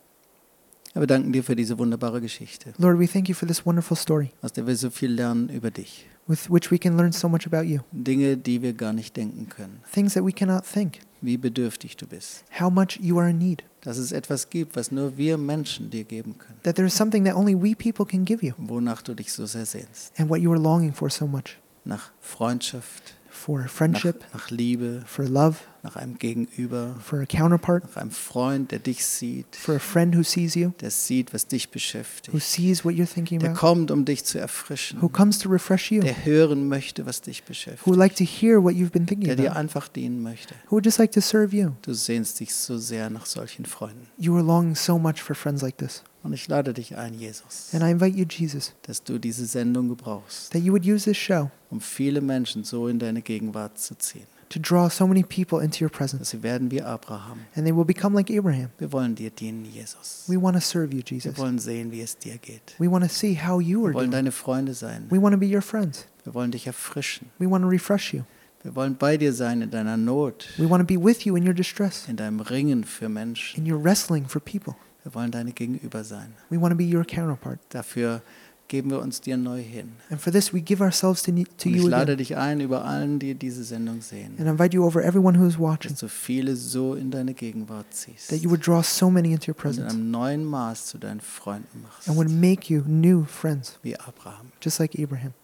Wir 0.94 1.06
danken 1.06 1.33
dir 1.33 1.44
für 1.44 1.54
diese 1.54 1.78
wunderbare 1.78 2.20
Geschichte, 2.20 2.72
Lord, 2.78 2.98
we 2.98 3.06
thank 3.06 3.28
you 3.28 3.35
for 3.35 3.46
this 3.46 3.64
wonderful 3.64 3.96
story 3.96 4.30
aus 4.42 4.52
der 4.52 4.66
wir 4.66 4.74
so 4.76 4.90
viel 4.90 5.12
lernen 5.12 5.48
über 5.48 5.70
dich. 5.70 6.09
with 6.26 6.50
which 6.50 6.70
we 6.70 6.78
can 6.78 6.96
learn 6.96 7.12
so 7.12 7.28
much 7.28 7.46
about 7.46 7.64
you. 7.68 7.80
Dinge, 7.92 8.37
die 8.37 8.62
wir 8.62 8.72
gar 8.72 8.92
nicht 8.92 9.16
denken 9.16 9.48
können. 9.48 9.83
Things 9.92 10.14
that 10.14 10.24
we 10.24 10.33
cannot 10.33 10.64
think. 10.64 11.00
Wie 11.20 11.37
bedürftig 11.37 11.96
du 11.96 12.06
bist. 12.06 12.44
How 12.59 12.70
much 12.72 12.98
you 13.00 13.18
are 13.18 13.28
in 13.28 13.38
need. 13.38 13.62
Dass 13.83 13.97
es 13.97 14.12
etwas 14.12 14.51
gibt, 14.51 14.77
was 14.77 14.90
nur 14.90 15.16
wir 15.16 15.38
Menschen 15.38 15.90
dir 15.90 16.05
geben 16.05 16.37
können. 16.38 16.59
That 16.64 16.77
there 16.77 16.87
is 16.87 16.95
something 16.95 17.25
that 17.25 17.35
only 17.35 17.55
we 17.55 17.75
people 17.75 18.05
can 18.05 18.25
give 18.25 18.45
you. 18.45 18.53
Wonach 18.59 19.03
du 19.03 19.14
dich 19.14 19.33
so 19.33 19.47
sehr 19.47 19.64
sehnst. 19.66 20.12
and 20.19 20.29
what 20.29 20.40
you 20.40 20.53
are 20.53 20.61
longing 20.61 20.93
for 20.93 21.09
so 21.11 21.27
much. 21.27 21.59
Nach 21.85 22.11
Freundschaft, 22.21 23.14
for 23.31 23.61
nach, 23.61 23.71
friendship, 23.71 24.25
nach 24.35 24.51
Liebe, 24.51 25.03
for 25.07 25.27
love, 25.27 25.57
nach 25.83 25.97
einem 25.97 26.19
Gegenüber, 26.19 26.97
for 27.03 27.21
a 27.21 27.27
counterpart, 27.27 27.85
nach 27.85 27.97
einem 27.97 28.11
Freund, 28.11 28.71
der 28.71 28.79
dich 28.79 29.05
sieht, 29.05 29.57
for 29.57 29.77
a 29.77 29.79
friend 29.79 30.16
who 30.16 30.23
sees 30.23 30.55
you, 30.55 30.71
der 30.81 30.90
sieht, 30.90 31.33
was 31.33 31.47
dich 31.47 31.69
who 31.69 31.73
beschäftigt, 31.73 32.43
sees 32.43 32.85
what 32.85 32.95
you're 32.95 33.12
thinking 33.12 33.38
der 33.38 33.51
about, 33.51 33.61
kommt, 33.61 33.90
um 33.90 34.05
dich 34.05 34.25
zu 34.25 34.38
erfrischen, 34.38 35.01
who 35.01 35.09
comes 35.09 35.38
to 35.38 35.49
refresh 35.49 35.90
you, 35.90 36.01
der 36.01 36.25
hören 36.25 36.69
möchte, 36.69 37.07
was 37.07 37.21
dich 37.21 37.38
who 37.38 37.43
would 37.43 37.49
beschäftigt, 37.49 37.97
like 37.97 38.16
to 38.16 38.25
hear 38.25 38.62
what 38.62 38.75
you've 38.75 38.90
been 38.90 39.07
thinking 39.07 39.27
der 39.27 39.37
dir 39.37 39.51
about, 39.51 39.61
einfach 39.61 39.88
dienen 39.88 40.23
möchte. 40.23 40.55
who 40.66 40.77
would 40.77 40.85
just 40.85 40.99
like 40.99 41.12
to 41.12 41.21
serve 41.21 41.55
you. 41.57 41.71
Du 41.83 41.95
sehnst 41.95 42.40
dich 42.40 42.55
so 42.55 42.79
sehr 42.79 43.11
nach 43.11 43.27
solchen 43.27 43.64
Freunden. 43.64 44.07
You 44.19 44.35
are 44.37 44.45
longing 44.45 44.75
so 44.75 44.99
much 44.99 45.23
for 45.23 45.35
friends 45.35 45.62
like 45.62 45.79
this. 45.79 46.03
Und 46.23 46.35
ich 46.35 46.49
lade 46.49 46.75
dich 46.75 46.97
ein, 46.97 47.14
Jesus, 47.14 47.71
And 47.73 47.83
I 47.83 47.90
invite 47.90 48.16
you, 48.16 48.27
Jesus, 48.29 48.75
dass 48.83 49.03
du 49.03 49.19
diese 49.19 49.47
Sendung 49.47 49.88
gebrauchst, 49.88 50.53
that 50.53 50.61
you 50.62 50.73
would 50.73 50.85
use 50.85 51.05
this 51.05 51.16
show 51.16 51.51
um 51.71 51.81
viele 51.81 52.21
Menschen 52.21 52.64
so 52.64 52.88
in 52.88 52.99
deine 52.99 53.23
Gegenwart 53.23 53.79
zu 53.79 53.97
ziehen. 53.97 54.27
To 54.51 54.59
draw 54.59 54.89
so 54.91 55.07
many 55.07 55.23
people 55.23 55.61
into 55.61 55.83
your 55.85 55.91
presence. 55.91 56.31
Sie 56.31 56.43
werden 56.43 56.71
wie 56.71 56.83
Abraham. 56.83 57.41
And 57.57 57.65
they 57.65 57.75
will 57.75 57.85
become 57.85 58.15
like 58.15 58.31
Abraham. 58.31 58.69
Wir 58.79 58.93
wollen 58.93 59.15
dir 59.15 59.31
dienen, 59.31 59.65
Jesus. 59.65 60.25
We 60.29 60.37
want 60.41 60.57
to 60.57 60.61
serve 60.61 60.93
you, 60.95 61.03
Wir 61.07 61.17
Jesus. 61.17 61.39
wollen 61.39 61.59
sehen, 61.59 61.91
wie 61.93 62.01
es 62.03 62.19
dir 62.19 62.37
geht. 62.39 62.75
We 62.79 62.91
want 62.91 63.05
to 63.05 63.11
see 63.11 63.35
how 63.37 63.61
you 63.61 63.85
are 63.87 63.91
Wir 63.93 63.95
wollen 63.95 64.11
doing. 64.11 64.11
deine 64.11 64.33
Freunde 64.33 64.75
sein. 64.75 65.07
We 65.11 65.21
want 65.23 65.33
to 65.35 65.39
be 65.39 65.47
your 65.47 65.63
friends. 65.63 66.07
Wir 66.25 66.35
wollen 66.35 66.51
dich 66.51 66.67
erfrischen. 66.67 67.29
We 67.39 67.49
want 67.51 67.63
to 67.65 67.69
refresh 67.69 68.13
you. 68.13 68.23
Wir 68.63 68.75
wollen 68.77 68.95
bei 68.97 69.17
dir 69.17 69.33
sein 69.33 69.63
in 69.63 69.71
deiner 69.71 69.97
Not, 69.97 70.47
We 70.59 70.69
want 70.69 70.87
to 70.87 70.95
be 70.95 71.03
with 71.03 71.23
you 71.25 71.35
in 71.37 71.47
your 71.47 71.55
distress, 71.55 72.07
in 72.09 72.17
deinem 72.17 72.41
Ringen 72.41 72.85
für 72.85 73.09
Menschen. 73.09 73.65
in 73.65 73.73
your 73.73 73.83
wrestling 73.83 74.27
for 74.29 74.39
people. 74.43 74.75
Wir 75.03 75.15
wollen 75.15 75.31
deine 75.31 75.53
Gegenüber 75.53 76.05
sein. 76.05 76.35
We 76.51 76.61
want 76.61 76.73
to 76.73 76.77
be 76.77 76.85
your 76.85 77.05
counterpart. 77.07 77.59
Dafür 77.71 78.21
geben 78.70 78.88
wir 78.90 79.00
uns 79.00 79.20
dir 79.20 79.37
neu 79.37 79.61
hin. 79.61 79.92
And 80.09 80.18
for 80.18 80.33
this, 80.33 80.54
we 80.54 80.62
give 80.62 80.83
ourselves 80.83 81.22
to, 81.24 81.33
to 81.33 81.68
ich 81.68 81.76
you 81.76 81.88
lade 81.88 82.04
again. 82.12 82.16
dich 82.16 82.37
ein, 82.38 82.61
über 82.61 82.87
allen, 82.87 83.18
die 83.18 83.35
diese 83.35 83.62
Sendung 83.64 84.00
sehen, 84.00 84.37
And 84.38 84.46
I 84.46 84.50
invite 84.52 84.74
you 84.74 84.83
over 84.87 85.04
everyone 85.04 85.38
who 85.38 85.46
is 85.46 85.59
watching, 85.59 85.90
dass 85.90 86.00
du 86.00 86.09
viele 86.09 86.56
so 86.56 86.94
in 86.94 87.11
deine 87.11 87.35
Gegenwart 87.35 87.92
ziehst. 87.92 88.28
that 88.30 88.38
you 88.40 88.48
would 88.48 88.66
draw 88.66 88.83
so 88.83 89.11
many 89.11 89.33
into 89.33 89.50
your 89.50 89.56
Und 89.56 89.59
in 89.59 89.62
presence 89.85 89.92
einem 89.92 90.11
neuen 90.11 90.44
Maß 90.46 90.87
zu 90.87 90.96
deinen 90.98 91.20
Freunden 91.20 91.83
machst. 91.83 92.09
and 92.09 92.16
would 92.16 92.30
make 92.30 92.72
you 92.72 92.83
new 92.87 93.24
friends, 93.26 93.78
Wie 93.83 93.94
Abraham. 93.98 94.52
just 94.62 94.78
like 94.78 94.98
Abraham. 94.98 95.35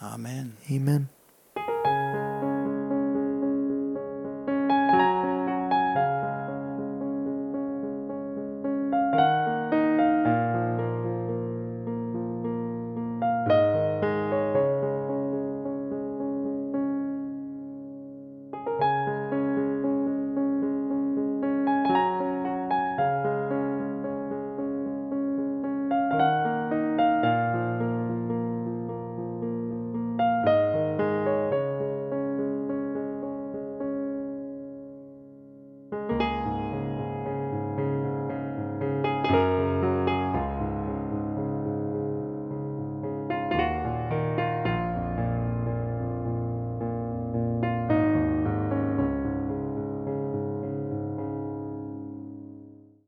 Amen. 0.00 0.54
Amen. 0.68 1.08